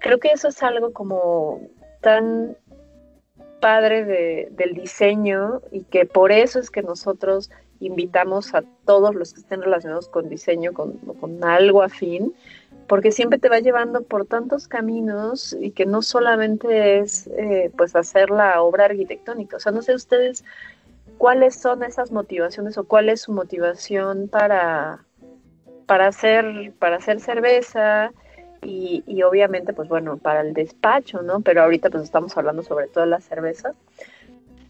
[0.01, 1.63] creo que eso es algo como
[2.03, 2.57] tan
[3.61, 9.33] padre de, del diseño y que por eso es que nosotros invitamos a todos los
[9.33, 12.35] que estén relacionados con diseño, con, con algo afín,
[12.87, 17.97] porque siempre te va llevando por tantos caminos y que no solamente es eh, pues
[17.97, 19.57] hacer la obra arquitectónica.
[19.57, 20.45] O sea, no sé ustedes
[21.19, 25.05] cuáles son esas motivaciones o cuál es su motivación para,
[25.87, 28.13] para, hacer, para hacer cerveza
[28.63, 31.41] y, y, obviamente pues bueno, para el despacho, ¿no?
[31.41, 33.75] Pero ahorita pues estamos hablando sobre todo de la cerveza.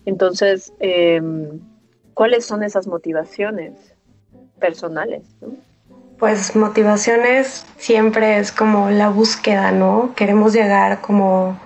[0.05, 1.20] Entonces, eh,
[2.14, 3.72] ¿Cuáles son esas motivaciones
[4.59, 5.22] personales?
[6.18, 10.12] Pues motivaciones siempre es como la búsqueda, ¿no?
[10.14, 11.59] Queremos llegar como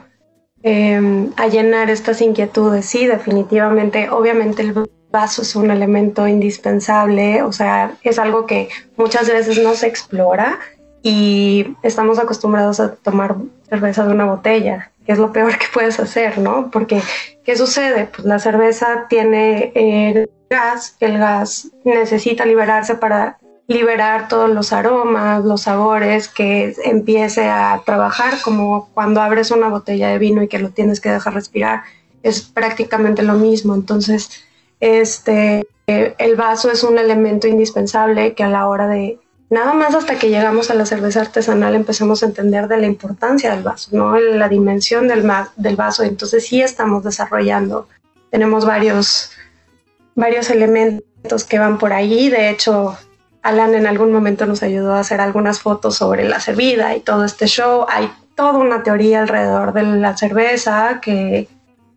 [0.62, 2.86] em, a llenar estas inquietudes.
[2.86, 9.28] Sí, definitivamente, obviamente el vaso es un elemento indispensable, o sea, es algo que muchas
[9.28, 10.58] veces no se explora
[11.02, 13.36] y estamos acostumbrados a tomar
[13.68, 16.70] cerveza de una botella, que es lo peor que puedes hacer, ¿no?
[16.70, 17.02] Porque,
[17.44, 18.08] ¿qué sucede?
[18.14, 25.44] Pues la cerveza tiene eh, gas, el gas necesita liberarse para liberar todos los aromas,
[25.44, 30.58] los sabores, que empiece a trabajar como cuando abres una botella de vino y que
[30.58, 31.82] lo tienes que dejar respirar,
[32.22, 33.74] es prácticamente lo mismo.
[33.74, 34.44] Entonces,
[34.80, 39.18] este, el vaso es un elemento indispensable que a la hora de,
[39.50, 43.52] nada más hasta que llegamos a la cerveza artesanal empezamos a entender de la importancia
[43.52, 44.18] del vaso, ¿no?
[44.18, 46.02] La dimensión del, del vaso.
[46.02, 47.88] Entonces sí estamos desarrollando,
[48.30, 49.30] tenemos varios
[50.16, 52.28] varios elementos que van por ahí.
[52.28, 52.96] De hecho,
[53.42, 57.24] Alan en algún momento nos ayudó a hacer algunas fotos sobre la cerveza y todo
[57.24, 57.86] este show.
[57.88, 61.48] Hay toda una teoría alrededor de la cerveza que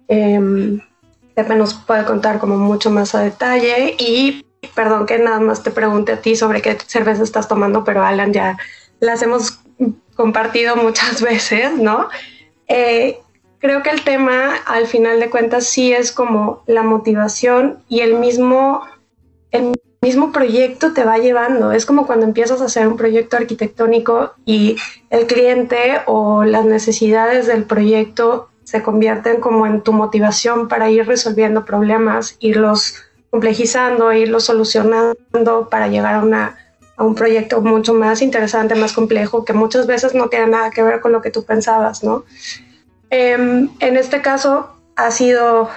[0.07, 3.95] eh, nos puede contar como mucho más a detalle.
[3.97, 8.03] Y perdón que nada más te pregunte a ti sobre qué cerveza estás tomando, pero
[8.03, 8.57] Alan ya
[8.99, 9.59] las hemos
[10.15, 12.09] compartido muchas veces, ¿no?
[12.67, 13.19] Eh,
[13.59, 18.15] creo que el tema, al final de cuentas, sí es como la motivación y el
[18.15, 18.81] mismo,
[19.51, 21.71] el mismo proyecto te va llevando.
[21.71, 24.77] Es como cuando empiezas a hacer un proyecto arquitectónico y
[25.09, 31.07] el cliente o las necesidades del proyecto se convierten como en tu motivación para ir
[31.07, 32.95] resolviendo problemas, irlos
[33.29, 36.57] complejizando, irlos solucionando para llegar a, una,
[36.97, 40.83] a un proyecto mucho más interesante, más complejo, que muchas veces no tiene nada que
[40.83, 42.25] ver con lo que tú pensabas, ¿no?
[43.09, 45.69] Em, en este caso ha sido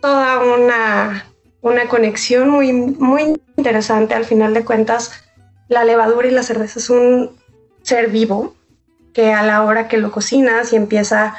[0.00, 1.26] toda una,
[1.62, 4.14] una conexión muy, muy interesante.
[4.14, 5.12] Al final de cuentas,
[5.68, 7.30] la levadura y la cerveza es un
[7.82, 8.54] ser vivo
[9.12, 11.34] que a la hora que lo cocinas y empieza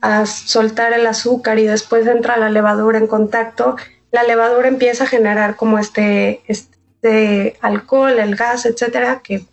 [0.00, 3.76] a soltar el azúcar y después entra la levadura en contacto,
[4.10, 9.20] la levadura empieza a generar como este, este alcohol, el gas, etcétera.
[9.22, 9.44] ¿Qué,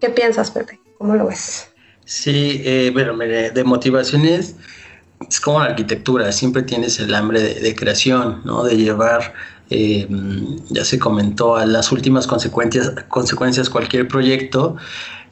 [0.00, 0.78] ¿Qué piensas, Pepe?
[0.98, 1.68] ¿Cómo lo ves?
[2.04, 4.56] Sí, eh, bueno, de motivaciones
[5.28, 8.64] es como la arquitectura, siempre tienes el hambre de, creación, ¿no?
[8.64, 9.34] De llevar,
[9.70, 10.06] eh,
[10.70, 14.76] ya se comentó, a las últimas consecuencias, consecuencias cualquier proyecto.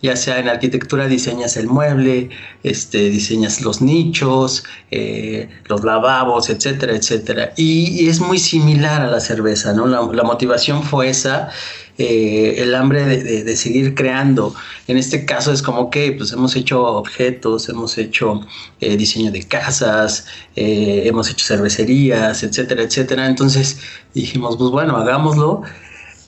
[0.03, 2.31] Ya sea en arquitectura diseñas el mueble,
[2.63, 7.53] este, diseñas los nichos, eh, los lavabos, etcétera, etcétera.
[7.57, 9.87] Y, es muy similar a la cerveza, ¿no?
[9.87, 11.51] La, motivación fue esa
[11.99, 14.55] eh, el hambre de, seguir creando.
[14.89, 18.41] En este caso es como que pues hemos hecho objetos, hemos hecho
[18.81, 23.27] eh, diseño de casas, hemos hecho cervecerías, etcétera, etcétera.
[23.27, 23.81] Entonces
[24.15, 25.63] dijimos, pues bueno, hagámoslo.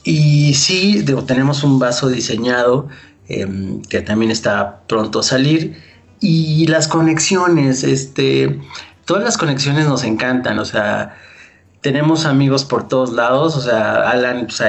[0.04, 2.88] Y sí, tenemos un vaso diseñado
[3.40, 5.76] em, que también está pronto a salir.
[6.20, 8.60] Y las conexiones, este,
[9.04, 11.16] todas las conexiones nos encantan, o sea,
[11.82, 14.60] tenemos amigos por todos lados, o sea, Alan pues,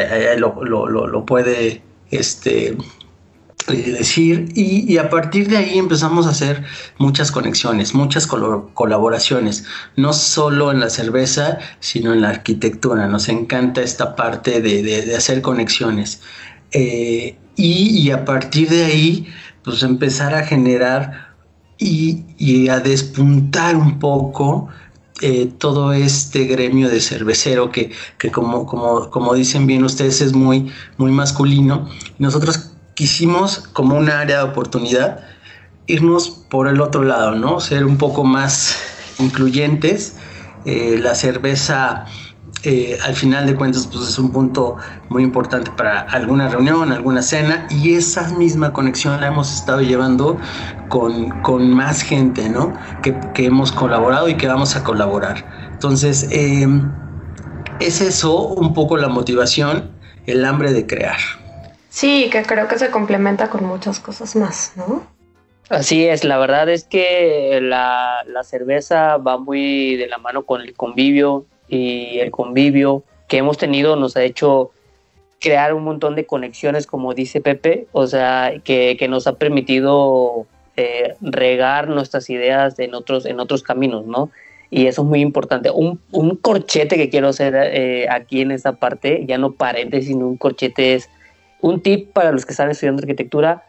[0.69, 2.75] lo, puede este,
[3.67, 6.63] eh, decir, y, a partir de ahí empezamos a hacer
[6.97, 13.07] muchas conexiones, muchas colaboraciones, no solo en la cerveza, sino en la arquitectura.
[13.07, 16.19] Nos encanta esta parte de, hacer conexiones.
[16.73, 19.27] Eh, y, a partir de ahí,
[19.63, 21.35] pues empezar a generar
[21.77, 24.69] y, a despuntar un poco
[25.21, 27.91] eh, todo este gremio de cervecero que,
[28.31, 31.87] como, como, como, dicen bien ustedes es muy, muy masculino.
[32.17, 35.19] Nosotros quisimos como un área de oportunidad
[35.87, 37.59] irnos por el otro lado, ¿no?
[37.59, 38.77] Ser un poco más
[39.19, 40.15] incluyentes.
[40.65, 42.05] Eh, la cerveza
[42.65, 44.77] eh, al final de cuentas pues es un punto
[45.09, 50.37] muy importante para alguna reunión, alguna cena y esa misma conexión la hemos estado llevando
[50.87, 52.73] con, más gente, ¿no?
[53.01, 55.43] Que, hemos colaborado y que vamos a colaborar.
[55.73, 56.65] Entonces, eh,
[57.81, 59.91] es eso un poco la motivación,
[60.25, 61.17] el hambre de crear.
[61.89, 65.03] Sí, que creo que se complementa con muchas cosas más, ¿no?
[65.69, 70.61] Así es, la verdad es que la, la cerveza va muy de la mano con
[70.61, 74.71] el convivio, y el convivio que hemos tenido nos ha hecho
[75.39, 80.45] crear un montón de conexiones, como dice Pepe, o sea, que, que nos ha permitido
[80.77, 84.29] eh, regar nuestras ideas en otros, en otros caminos, ¿no?
[84.69, 85.69] Y eso es muy importante.
[85.69, 90.27] Un, un corchete que quiero hacer eh, aquí en esta parte, ya no paréntesis, sino
[90.27, 91.09] un corchete es
[91.61, 93.63] un tip para los que están estudiando arquitectura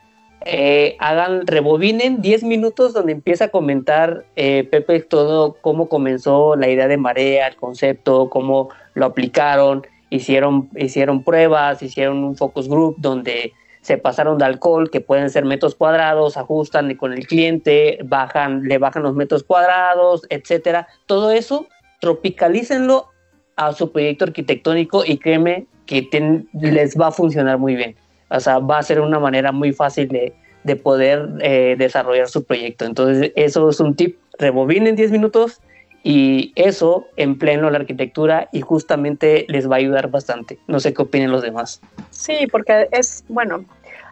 [0.45, 6.69] eh, hagan, rebobinen 10 minutos donde empieza a comentar eh, Pepe todo cómo comenzó la
[6.69, 12.97] idea de marea, el concepto, cómo lo aplicaron, hicieron, hicieron pruebas, hicieron un focus group
[12.99, 18.63] donde se pasaron de alcohol, que pueden ser metros cuadrados, ajustan con el cliente, bajan,
[18.63, 20.89] le bajan los metros cuadrados, etcétera.
[21.07, 21.67] Todo eso,
[22.01, 23.09] tropicalícenlo
[23.57, 26.09] a su proyecto arquitectónico y créeme que
[26.55, 27.95] les va a funcionar muy bien.
[28.37, 30.33] O sea, va a ser una manera muy fácil de,
[30.65, 32.85] de poder eh, desarrollar su proyecto.
[32.85, 34.19] Entonces, eso es un tip.
[34.39, 35.61] Rebobinen 10 minutos
[36.03, 40.59] y eso en pleno la arquitectura y justamente les va a ayudar bastante.
[40.67, 41.81] No sé qué opinen los demás.
[42.11, 43.65] Sí, porque es, bueno,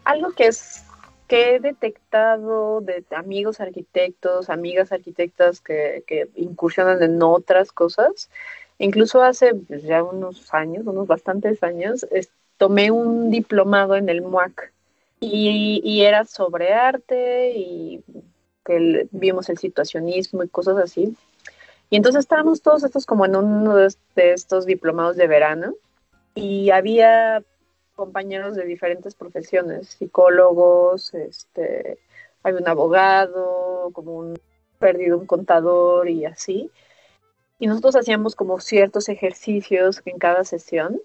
[0.05, 0.85] algo que es
[1.29, 8.31] que he detectado de amigos arquitectos, amigas arquitectas que, que incursionan en otras cosas,
[8.79, 12.07] incluso hace pues, ya unos años, unos bastantes años,
[12.62, 14.72] tomé un diplomado en el MUAC
[15.18, 18.05] y, era sobre arte y
[18.64, 21.16] que vimos el situacionismo y cosas así.
[21.90, 25.75] Y entonces estábamos todos estos como en uno de estos diplomados de verano
[26.37, 27.42] y había
[27.96, 31.98] compañeros de diferentes profesiones, psicólogos, este,
[32.44, 34.38] hay un abogado, como un
[34.79, 36.70] perdido un contador y así.
[37.59, 41.01] Y nosotros hacíamos como ciertos ejercicios en cada sesión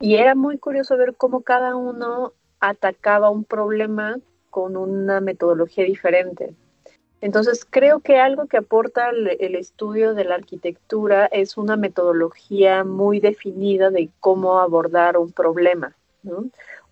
[0.00, 4.18] y era muy curioso ver cómo cada uno atacaba un problema
[4.50, 6.54] con una metodología diferente.
[7.20, 13.18] Entonces, creo que algo que aporta el, estudio de la arquitectura es una metodología muy
[13.18, 15.96] definida de cómo abordar un problema,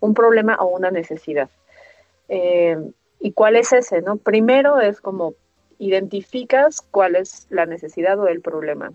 [0.01, 1.49] un problema o una necesidad.
[2.27, 2.77] Eh,
[3.21, 4.01] ¿Y cuál es ese?
[4.01, 4.17] ¿no?
[4.17, 5.33] Primero es como
[5.79, 8.91] identificas cuál es la necesidad o el problema.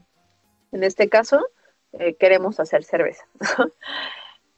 [0.70, 1.46] En este caso,
[1.92, 3.24] eh, queremos hacer cerveza.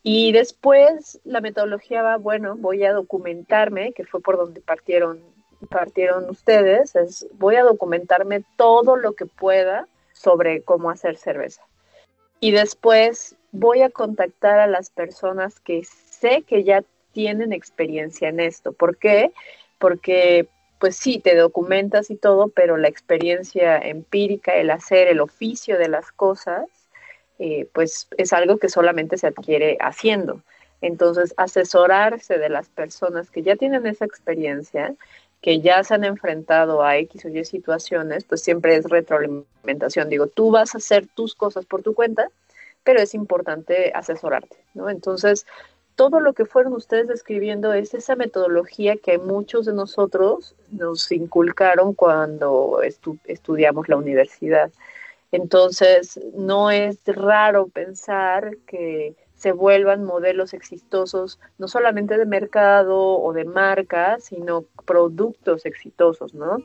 [0.02, 5.20] y después la metodología va, bueno, voy a documentarme, que fue por donde partieron,
[5.70, 11.62] partieron ustedes, es voy a documentarme todo lo que pueda sobre cómo hacer cerveza.
[12.40, 18.40] Y después voy a contactar a las personas que sé que ya tienen experiencia en
[18.40, 18.72] esto.
[18.72, 19.32] ¿Por qué?
[19.78, 20.48] Porque
[20.78, 25.88] pues sí, te documentas y todo, pero la experiencia empírica, el hacer, el oficio de
[25.88, 26.66] las cosas,
[27.38, 30.42] eh, pues es algo que solamente se adquiere haciendo.
[30.80, 34.94] Entonces, asesorarse de las personas que ya tienen esa experiencia,
[35.40, 40.08] que ya se han enfrentado a X o Y situaciones, pues siempre es retroalimentación.
[40.08, 42.28] Digo, tú vas a hacer tus cosas por tu cuenta,
[42.82, 44.90] pero es importante asesorarte, ¿no?
[44.90, 45.46] Entonces,
[45.96, 51.94] todo lo que fueron ustedes describiendo es esa metodología que muchos de nosotros nos inculcaron
[51.94, 54.70] cuando estudiamos la universidad.
[55.34, 63.32] Entonces, no es raro pensar que se vuelvan modelos exitosos, no solamente de mercado o
[63.32, 66.58] de marca, sino productos exitosos, ¿no?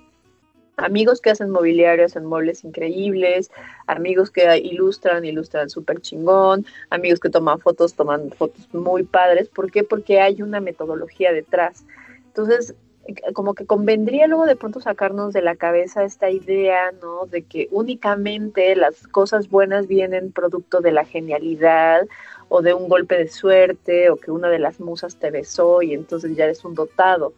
[0.78, 3.50] amigos que hacen mobiliarios en muebles increíbles,
[3.88, 9.50] amigos que ilustran, ilustran súper chingón, amigos que toman fotos, toman fotos muy padres.
[9.50, 9.84] ¿Por qué?
[9.84, 11.86] Porque hay una metodología detrás.
[12.28, 12.76] Entonces,
[13.34, 17.26] como que convendría luego de pronto sacarnos de la cabeza esta idea, ¿no?
[17.26, 22.08] De que únicamente las cosas buenas vienen producto de la genialidad
[22.48, 25.94] o de un golpe de suerte o que una de las musas te besó y
[25.94, 27.34] entonces ya eres un dotado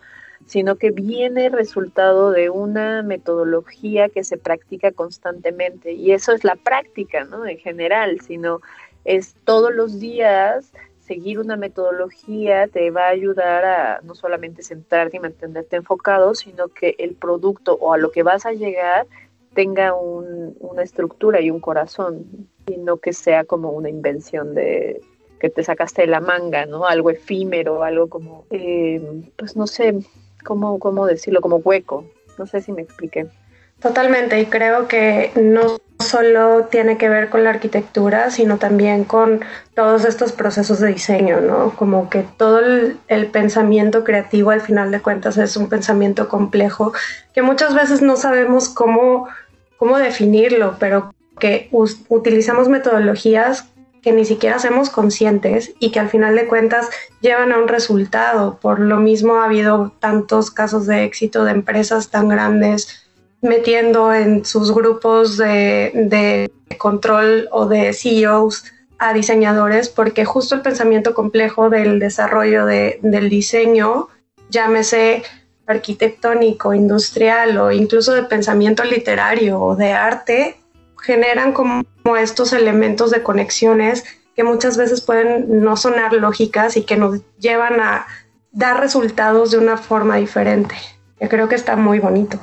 [0.45, 5.93] sino que viene resultado de una metodología que se practica constantemente.
[5.93, 7.45] Y eso es la práctica, ¿no?
[7.45, 8.59] En general, sino
[9.05, 10.71] es todos los días
[11.05, 16.67] seguir una metodología te va a ayudar a no solamente centrarte y mantenerte enfocado, sino
[16.69, 19.07] que el producto o a lo que vas a llegar
[19.53, 22.25] tenga una estructura y un corazón,
[22.67, 25.01] y no que sea como una invención de
[25.39, 26.85] que te sacaste de la manga, ¿no?
[26.85, 29.01] Algo efímero, algo como, eh,
[29.35, 29.99] pues no sé,
[30.45, 31.41] ¿cómo, cómo decirlo?
[31.41, 32.05] Como hueco.
[32.37, 33.27] No sé si me expliqué.
[33.81, 39.41] Totalmente, y creo que no solo tiene que ver con la arquitectura, sino también con
[39.75, 41.71] todos estos procesos de diseño, ¿no?
[41.75, 46.93] Como que todo el, pensamiento creativo al final de cuentas es un pensamiento complejo
[47.33, 49.27] que muchas veces no sabemos cómo,
[49.77, 51.69] cómo definirlo, pero que
[52.09, 53.65] utilizamos metodologías
[54.01, 56.89] que ni siquiera hacemos conscientes y que al final de cuentas
[57.21, 58.57] llevan a un resultado.
[58.59, 63.00] Por lo mismo ha habido tantos casos de éxito de empresas tan grandes
[63.41, 68.65] metiendo en sus grupos de, control o de CEOs
[68.97, 74.09] a diseñadores, porque justo el pensamiento complejo del desarrollo del diseño,
[74.49, 75.23] llámese
[75.65, 80.57] arquitectónico, industrial o incluso de pensamiento literario o de arte,
[81.01, 81.83] generan como
[82.19, 84.03] estos elementos de conexiones
[84.35, 88.05] que muchas veces pueden no sonar lógicas y que nos llevan a
[88.51, 90.75] dar resultados de una forma diferente.
[91.19, 92.39] Yo creo que está muy bonito.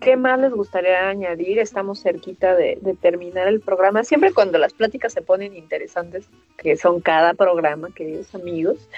[0.00, 1.58] ¿Qué más les gustaría añadir?
[1.58, 4.02] Estamos cerquita de, terminar el programa.
[4.02, 6.26] Siempre cuando las pláticas se ponen interesantes,
[6.56, 8.88] que son cada programa, queridos amigos,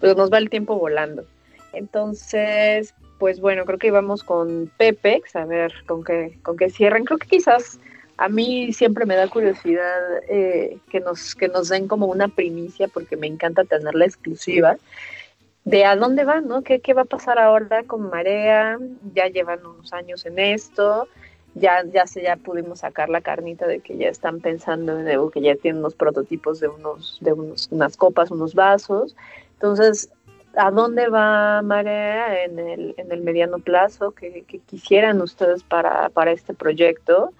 [0.00, 1.24] pues nos va el tiempo volando.
[1.72, 7.04] Entonces, pues bueno, creo que íbamos con Pepex, a ver con qué, con qué cierran.
[7.04, 7.80] Creo que quizás
[8.18, 12.86] a mí siempre me da curiosidad eh, que, nos, que nos den como una primicia,
[12.86, 14.76] porque me encanta tener la exclusiva,
[15.64, 16.62] de a dónde van, ¿no?
[16.62, 18.78] ¿Qué, ¿Qué, va a pasar ahora con Marea?
[19.14, 21.06] Ya llevan unos años en esto,
[21.54, 25.40] ya, ya, se, ya pudimos sacar la carnita de que ya están pensando en que
[25.40, 29.16] ya tienen unos prototipos de, unos, de unos, unas copas, unos vasos.
[29.54, 30.10] Entonces,
[30.56, 34.12] ¿a dónde va Marea en el, en el mediano plazo?
[34.12, 37.32] ¿Qué, quisieran ustedes para, para este proyecto?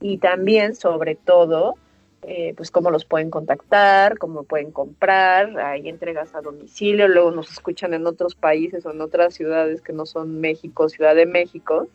[0.00, 1.76] y también, sobre todo,
[2.22, 7.50] eh, pues cómo los pueden contactar, cómo pueden comprar, hay entregas a domicilio, luego nos
[7.50, 11.88] escuchan en otros países o en otras ciudades que no son México, Ciudad de México,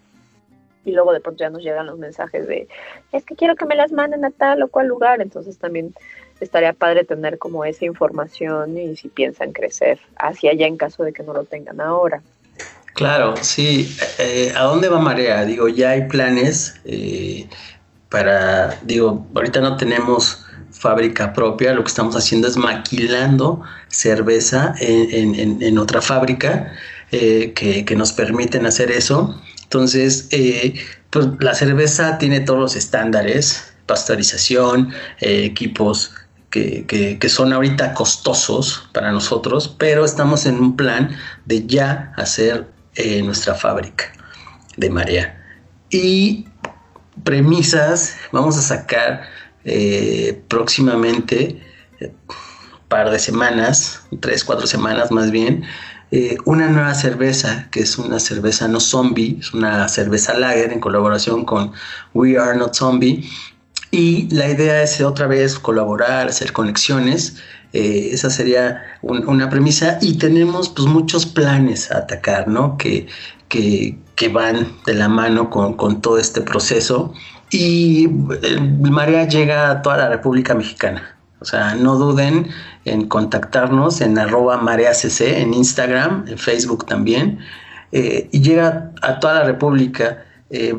[0.85, 2.67] y luego de pronto ya nos llegan los mensajes de,
[3.11, 5.93] es que quiero que me las manden a tal o cual lugar, entonces también
[6.39, 11.13] estaría padre tener como esa información y si piensan crecer hacia allá en caso de
[11.13, 12.21] que no lo tengan ahora.
[12.93, 13.95] Claro, sí.
[14.19, 15.45] Eh, ¿A dónde va Marea?
[15.45, 16.79] Digo, ya hay planes.
[16.83, 17.47] Eh,
[18.11, 25.77] para, digo, ahorita no tenemos fábrica propia, lo que estamos haciendo es maquilando cerveza en,
[25.77, 26.73] otra fábrica
[27.11, 29.41] eh, que, nos permiten hacer eso.
[29.63, 30.75] Entonces, eh,
[31.09, 34.91] pues la cerveza tiene todos los estándares, pasteurización,
[35.21, 36.13] eh, equipos
[36.49, 42.67] que, que, son ahorita costosos para nosotros, pero estamos en un plan de ya hacer
[43.23, 44.11] nuestra fábrica
[44.75, 45.37] de marea.
[45.89, 46.45] Y
[47.23, 49.23] premisas vamos a sacar
[49.63, 51.61] eh, próximamente,
[51.99, 52.11] eh,
[52.87, 55.63] par de semanas, tres, cuatro semanas más bien,
[56.11, 60.81] eh, una nueva cerveza, que es una cerveza no zombie, es una cerveza lager en
[60.81, 61.71] colaboración con
[62.13, 63.29] We Are Not Zombie.
[63.91, 67.37] Y la idea es otra vez colaborar, hacer conexiones.
[67.73, 69.97] Esa sería una premisa.
[70.01, 72.77] Y tenemos pues muchos planes a atacar, ¿no?
[72.77, 73.07] Que,
[73.47, 77.13] que, que van de la mano con, todo este proceso.
[77.49, 78.05] Y
[78.43, 81.17] el Marea llega a toda la República Mexicana.
[81.39, 82.49] O sea, no duden
[82.85, 87.39] en contactarnos en arroba mareacc en Instagram, en Facebook también.
[87.91, 90.23] Eh, y llega a toda la República.
[90.49, 90.75] Eh,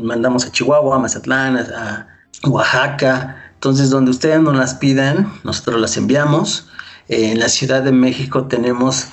[0.00, 2.06] mandamos a Chihuahua, a Mazatlán, a
[2.48, 3.41] Oaxaca.
[3.62, 6.66] Entonces, donde ustedes nos las pidan, nosotros las enviamos.
[7.06, 9.06] en la Ciudad de México tenemos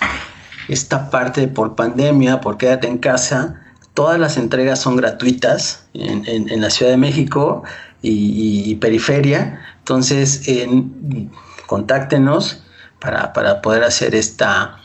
[0.67, 3.61] esta parte por pandemia, por quédate en casa,
[3.93, 7.61] todas las entregas son gratuitas en, la Ciudad de México
[8.01, 9.61] y, periferia.
[9.77, 10.49] Entonces,
[11.67, 12.63] contáctenos
[12.99, 14.77] para, poder hacer esta,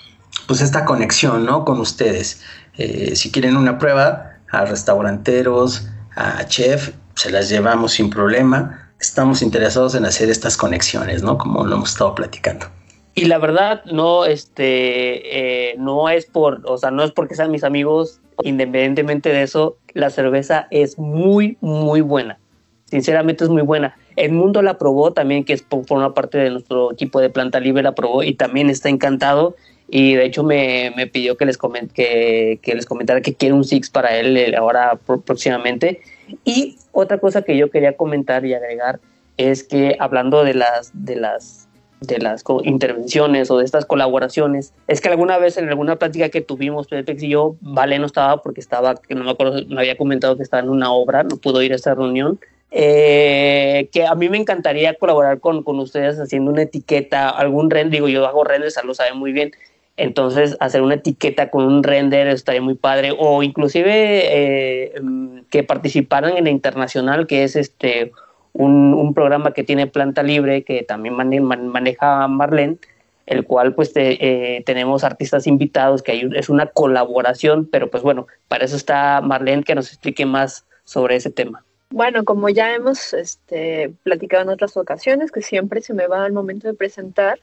[0.46, 1.64] pues esta conexión ¿no?
[1.64, 2.42] con ustedes.
[2.76, 5.86] Eh, si quieren una prueba, a restauranteros,
[6.16, 8.83] a chef, se las llevamos sin problema.
[9.04, 11.36] Estamos interesados en hacer estas conexiones, ¿no?
[11.36, 12.66] Como lo hemos estado platicando.
[13.14, 17.50] Y la verdad, no, este, eh, no es por, o sea, no es porque sean
[17.50, 22.38] mis amigos, independientemente de eso, la cerveza es muy, muy buena.
[22.86, 23.94] Sinceramente es muy buena.
[24.16, 27.60] El mundo la probó también, que es por, una parte de nuestro equipo de planta
[27.60, 29.54] libre, la probó y también está encantado.
[29.88, 33.54] Y de hecho me, me pidió que les, coment, que, que, les comentara que quiere
[33.54, 36.00] un Six para él eh, ahora próximamente.
[36.44, 39.00] Y otra cosa que yo quería comentar y agregar
[39.36, 41.68] es que hablando de las, de las
[42.06, 44.72] de las intervenciones o de estas colaboraciones.
[44.88, 48.42] Es que alguna vez en alguna plática que tuvimos, Pepex y yo, Vale no estaba
[48.42, 51.72] porque estaba, que no me había comentado que estaba en una obra, no pudo ir
[51.72, 52.38] a esa reunión.
[52.70, 57.92] Eh, que a mí me encantaría colaborar con, con ustedes haciendo una etiqueta, algún render,
[57.92, 59.52] digo, yo hago renders, lo sabe muy bien,
[59.96, 65.02] entonces hacer una etiqueta con un render estaría muy padre, o inclusive eh,
[65.50, 68.12] que participaran en la internacional, que es este
[68.52, 72.78] un, programa que tiene planta libre que también maneja Marlene,
[73.26, 78.64] el cual pues eh, tenemos artistas invitados, que es una colaboración, pero pues bueno, para
[78.64, 81.64] eso está Marlene que nos explique más sobre ese tema.
[81.90, 86.32] Bueno, como ya hemos este, platicado en otras ocasiones, que siempre se me va al
[86.32, 87.38] momento de presentar,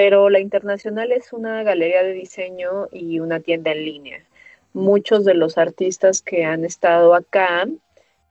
[0.00, 4.24] pero la Internacional es una galería de diseño y una tienda en línea.
[4.72, 7.68] Muchos de los artistas que han estado acá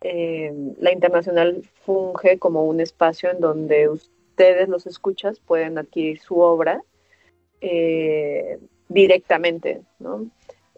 [0.02, 6.40] eh, la internacional funge como un espacio en donde ustedes, los escuchas, pueden adquirir su
[6.40, 6.82] obra
[7.62, 8.58] eh,
[8.88, 9.84] directamente,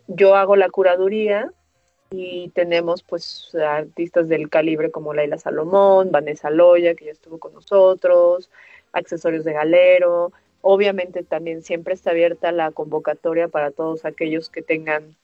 [0.08, 1.54] Yo hago la curaduría
[2.10, 7.54] y tenemos pues artistas del calibre como Laila Salomón, Vanessa Loya, que ya estuvo con
[7.54, 8.50] nosotros,
[8.92, 10.34] accesorios de galero.
[10.62, 15.16] Obviamente también siempre está abierta la convocatoria para todos aquellos que tengan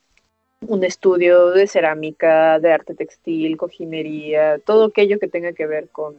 [0.61, 6.15] un estudio de cerámica, de arte textil, cojinería, todo aquello que tenga que ver con,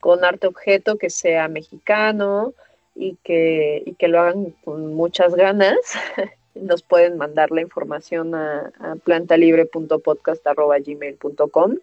[0.00, 2.54] con arte objeto que sea mexicano
[2.94, 5.76] y que, y que lo hagan con muchas ganas.
[6.54, 11.76] Nos pueden mandar la información a, a plantalibre.podcast.gmail.com.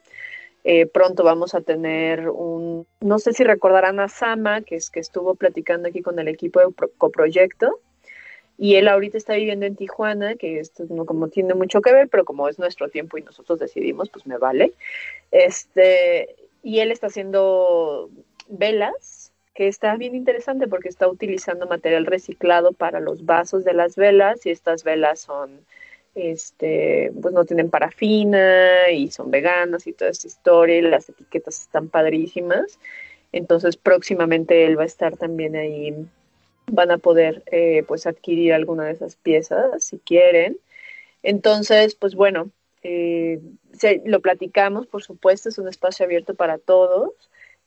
[0.63, 4.99] Eh, pronto vamos a tener un, no sé si recordarán a Sama, que es que
[4.99, 7.79] estuvo platicando aquí con el equipo de coproyecto
[8.61, 12.09] y él ahorita está viviendo en Tijuana, que esto no como tiene mucho que ver,
[12.09, 14.73] pero como es nuestro tiempo y nosotros decidimos, pues me vale.
[15.31, 18.11] Este, y él está haciendo
[18.49, 23.95] velas, que está bien interesante porque está utilizando material reciclado para los vasos de las
[23.95, 25.65] velas y estas velas son
[26.15, 31.61] este, pues no tienen parafina y son veganas y toda esta historia y las etiquetas
[31.61, 32.79] están padrísimas.
[33.31, 35.95] Entonces próximamente él va a estar también ahí
[36.67, 40.57] van a poder eh, pues adquirir alguna de esas piezas si quieren.
[41.23, 42.49] Entonces, pues bueno,
[42.83, 43.41] eh,
[44.05, 47.11] lo platicamos, por supuesto, es un espacio abierto para todos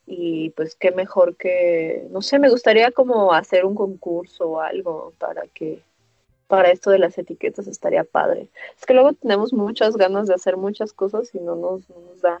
[0.07, 5.13] y pues qué mejor que, no sé, me gustaría como hacer un concurso o algo
[5.17, 5.79] para que,
[6.47, 8.47] para esto de las etiquetas estaría padre.
[8.77, 12.21] Es que luego tenemos muchas ganas de hacer muchas cosas y no nos, no nos
[12.21, 12.39] da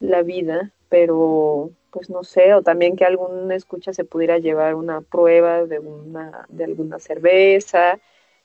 [0.00, 5.00] la vida, pero pues no sé, o también que algún escucha se pudiera llevar una
[5.00, 7.98] prueba de una de alguna cerveza.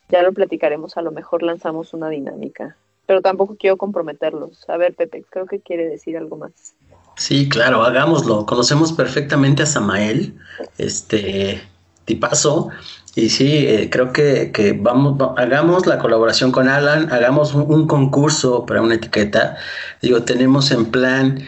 [0.09, 4.67] Ya lo platicaremos, a lo mejor lanzamos una dinámica, pero tampoco quiero comprometerlos.
[4.69, 6.75] A ver, Pepe, creo que quiere decir algo más.
[7.15, 8.45] Sí, claro, hagámoslo.
[8.45, 10.37] Conocemos perfectamente a Samael,
[10.77, 11.61] este
[12.07, 12.71] tipazo,
[13.17, 18.63] y sí, eh, creo que, que, vamos, hagamos la colaboración con Alan, hagamos un, concurso
[18.67, 19.57] para una etiqueta.
[20.03, 21.43] Digo, tenemos en plan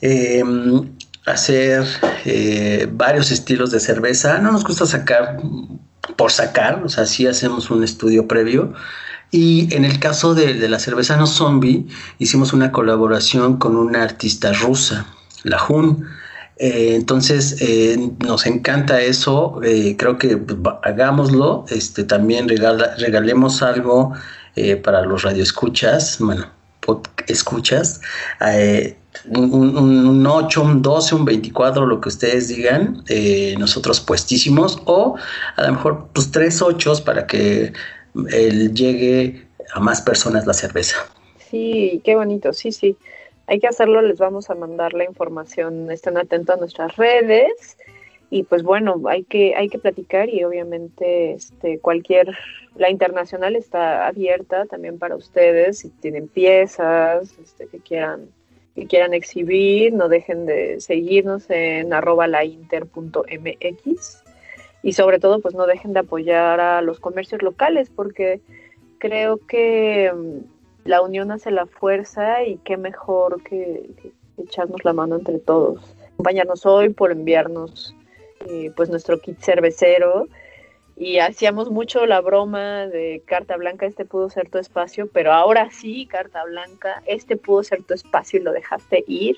[0.00, 0.42] eh,
[1.24, 1.86] hacer
[2.24, 4.38] eh, varios estilos de cerveza.
[4.38, 5.38] No nos gusta sacar
[6.16, 8.72] por sacar, o sea, sí hacemos un estudio previo.
[9.30, 11.86] Y en el caso de, la cerveza no zombie,
[12.18, 15.06] hicimos una colaboración con una artista rusa,
[15.44, 16.04] la Jun.
[16.58, 19.60] Eh, entonces eh, nos encanta eso,
[19.98, 20.40] creo que
[20.82, 24.14] hagámoslo, este, también regalemos algo
[24.82, 26.46] para los radioescuchas, bueno,
[27.28, 28.00] escuchas,
[29.28, 35.16] un, 8, un 12, un 24, lo que ustedes digan, eh, nosotros puestísimos, o
[35.56, 37.72] a lo mejor pues tres 8 para que
[38.30, 40.96] él llegue a más personas la cerveza.
[41.50, 42.96] Sí, qué bonito, sí, sí.
[43.46, 47.78] Hay que hacerlo, les vamos a mandar la información, estén atentos a nuestras redes.
[48.28, 52.36] Y pues bueno, hay que, hay que platicar y obviamente este, cualquier,
[52.74, 58.28] la internacional está abierta también para ustedes, si tienen piezas este, que quieran
[58.76, 64.22] que quieran exhibir, no dejen de seguirnos en arroba lainter.mx
[64.82, 68.42] y sobre todo pues no dejen de apoyar a los comercios locales porque
[68.98, 70.12] creo que
[70.86, 73.90] la unión hace la fuerza y qué mejor que,
[74.38, 75.82] echarnos la mano entre todos.
[76.14, 77.94] Acompañarnos hoy por enviarnos
[78.48, 80.28] eh, pues nuestro kit cervecero
[80.96, 85.70] y hacíamos mucho la broma de carta blanca, este pudo ser tu espacio, pero ahora
[85.70, 89.36] sí, carta blanca, este pudo ser tu espacio y lo dejaste ir.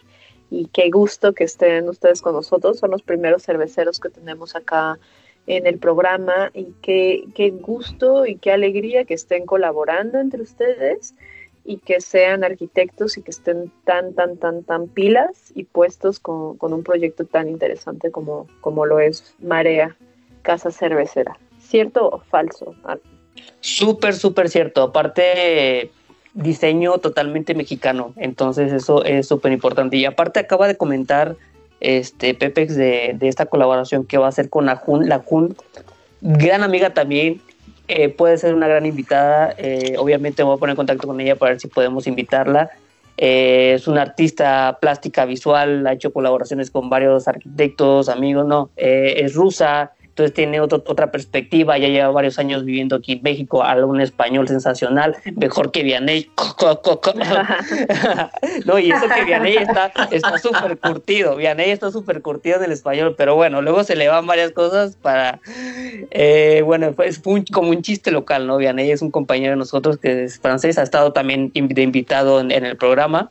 [0.50, 4.98] Y qué gusto que estén ustedes con nosotros, son los primeros cerveceros que tenemos acá
[5.46, 11.14] en el programa y qué, qué gusto y qué alegría que estén colaborando entre ustedes
[11.68, 16.56] y que sean arquitectos y que estén tan, tan, tan, tan pilas y puestos con,
[16.56, 19.94] con un proyecto tan interesante como, como lo es Marea
[20.40, 21.38] Casa Cervecera.
[21.60, 22.74] ¿Cierto o falso?
[23.60, 24.82] Súper, súper cierto.
[24.82, 25.90] Aparte,
[26.32, 28.14] diseño totalmente mexicano.
[28.16, 29.98] Entonces, eso es súper importante.
[29.98, 31.36] Y aparte, acaba de comentar
[31.80, 35.06] este Pepex de, esta colaboración que va a hacer con la Jun.
[35.06, 35.54] La Jun,
[36.22, 37.42] gran amiga también.
[37.88, 39.54] Eh, puede ser una gran invitada.
[39.56, 42.70] Eh, obviamente, me voy a poner en contacto con ella para ver si podemos invitarla.
[43.16, 49.34] Eh, es una artista plástica visual, ha hecho colaboraciones con varios arquitectos, amigos, no, es
[49.34, 54.00] rusa, entonces tiene otra perspectiva, ya lleva varios años viviendo aquí en México, habla un
[54.00, 56.28] español sensacional, mejor que Vianney.
[58.66, 59.58] no, y eso que Vianney
[60.10, 64.08] está súper curtido, Vianney está súper curtido en el español, pero bueno, luego se le
[64.08, 65.38] van varias cosas para,
[66.10, 68.56] eh, bueno, es como un chiste local, ¿no?
[68.56, 72.76] Vianney es un compañero de nosotros que es francés, ha estado también invitado en, el
[72.76, 73.30] programa.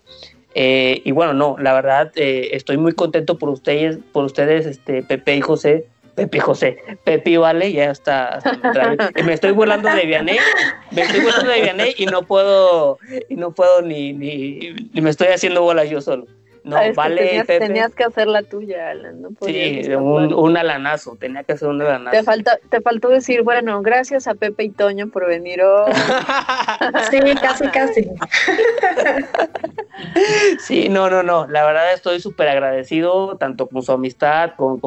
[0.55, 5.03] Eh, y bueno, no, la verdad, eh, estoy muy contento por ustedes, por ustedes, este,
[5.03, 5.85] Pepe y José,
[6.17, 8.39] Pepe José, Pepi Vale, ya está.
[9.23, 10.39] me estoy burlando de Vianney,
[10.89, 12.97] me estoy burlando de Vianney y no puedo,
[13.29, 16.25] y no puedo ni, ni, ni me estoy haciendo bolas yo solo.
[16.67, 19.21] No, ah, vale, tenías, que hacer la tuya, Alan.
[19.21, 22.17] No sí, un, un, alanazo, tenía que hacer un alanazo.
[22.17, 25.93] Te, falta, te faltó decir, bueno, gracias a Pepe y Toño por venir hoy.
[27.09, 28.03] sí, casi, casi.
[30.59, 31.47] sí, no, no, no.
[31.47, 34.81] La verdad estoy súper agradecido, tanto con su amistad, con,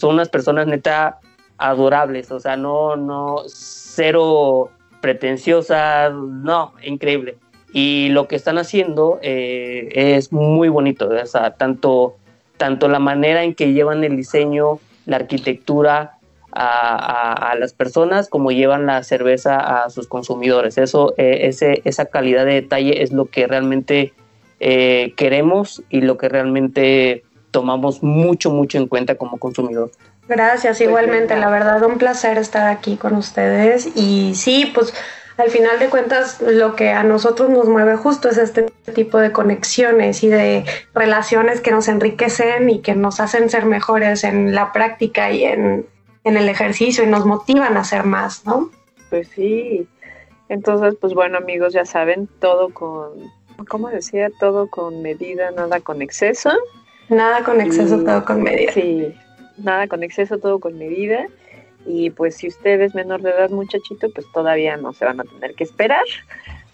[0.00, 1.20] son unas personas neta
[1.58, 4.70] adorables, o sea, no, no, cero
[5.00, 7.38] pretenciosas, no, increíble
[7.72, 12.16] y lo que están haciendo eh, es muy bonito, o sea, tanto,
[12.56, 16.18] tanto la manera en que llevan el diseño, la arquitectura
[16.52, 20.78] a, las personas como llevan la cerveza a sus consumidores.
[20.78, 24.12] Eso, eh, ese, esa calidad de detalle es lo que realmente
[24.58, 29.90] eh, queremos y lo que realmente tomamos mucho, mucho en cuenta como consumidor.
[30.28, 34.94] Gracias, pues igualmente, la verdad, un placer estar aquí con ustedes y sí, pues
[35.36, 39.32] al final de cuentas lo que a nosotros nos mueve justo es este tipo de
[39.32, 40.64] conexiones y de
[40.94, 45.86] relaciones que nos enriquecen y que nos hacen ser mejores en la práctica y en,
[46.24, 48.70] el ejercicio y nos motivan a hacer más, ¿no?
[49.08, 49.88] Pues sí.
[50.48, 53.30] Entonces, pues bueno amigos, ya saben, todo con,
[53.68, 54.28] ¿cómo decía?
[54.38, 56.50] Todo con medida, nada con exceso.
[57.08, 58.72] Nada con exceso, todo con medida.
[58.72, 59.14] Sí,
[59.56, 61.26] nada con exceso, todo con medida.
[61.86, 65.24] Y pues si usted es menor de edad, muchachito, pues todavía no se van a
[65.24, 66.04] tener que esperar.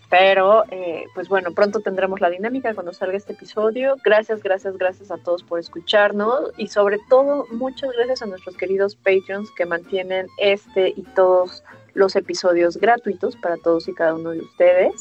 [0.08, 3.96] Pero, eh, pues bueno, pronto tendremos la dinámica cuando salga este episodio.
[4.04, 8.94] Gracias, gracias, gracias a todos por escucharnos y sobre todo muchas gracias a nuestros queridos
[8.94, 14.40] Patreons que mantienen este y todos los episodios gratuitos para todos y cada uno de
[14.40, 14.94] ustedes.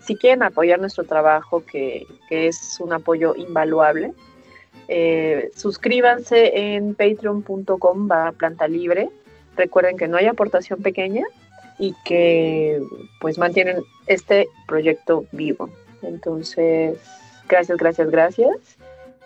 [0.00, 4.12] Si quieren apoyar nuestro trabajo, que, que es un apoyo invaluable,
[4.88, 9.10] eh, suscríbanse en patreon.com va planta libre
[9.58, 11.24] Recuerden que no hay aportación pequeña
[11.80, 12.80] y que
[13.20, 15.68] pues mantienen este proyecto vivo.
[16.02, 16.96] Entonces,
[17.48, 18.78] gracias, gracias, gracias.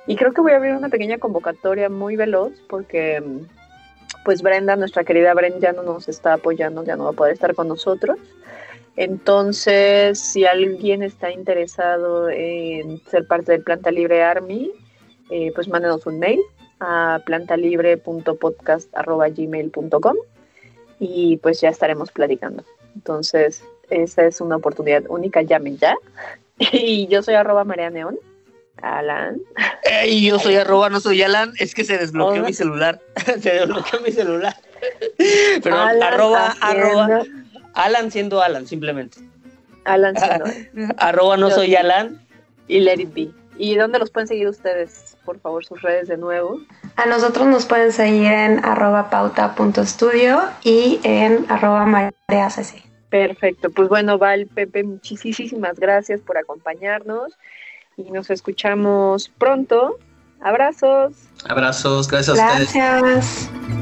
[0.06, 3.22] Y creo que voy a abrir una pequeña convocatoria muy veloz porque
[4.24, 7.34] pues Brenda, nuestra querida Brenda, ya no nos está apoyando, ya no va a poder
[7.34, 8.18] estar con nosotros.
[8.96, 14.72] Entonces, si alguien está interesado en ser parte del Planta Libre Army,
[15.30, 16.40] eh, pues mándenos un mail
[16.82, 20.16] a plantalibre.podcast.gmail.com
[20.98, 22.64] y pues ya estaremos platicando.
[22.94, 25.94] Entonces, esa es una oportunidad única, llamen ya.
[26.72, 28.18] Y yo soy arroba María Neón.
[28.82, 29.40] Alan.
[30.06, 33.00] y yo soy arroba, no soy Alan, es que se desbloqueó mi celular.
[33.40, 34.56] se desbloqueó mi celular.
[35.62, 37.22] Pero arroba, arroba.
[37.74, 39.18] Alan siendo Alan, simplemente.
[39.84, 40.46] Alan siendo.
[40.98, 42.20] arroba no soy Alan.
[42.66, 43.30] Y let it be.
[43.56, 45.11] ¿Y dónde los pueden seguir ustedes?
[45.24, 46.60] Por favor, sus redes de nuevo.
[46.96, 52.82] A nosotros nos pueden seguir en arroba pauta.studio y en arroba mareacc.
[53.08, 57.36] Perfecto, pues bueno, Val, Pepe, muchísimas gracias por acompañarnos
[57.96, 59.98] y nos escuchamos pronto.
[60.40, 61.12] Abrazos.
[61.48, 62.74] Abrazos, gracias, a ustedes.
[62.74, 63.81] Gracias.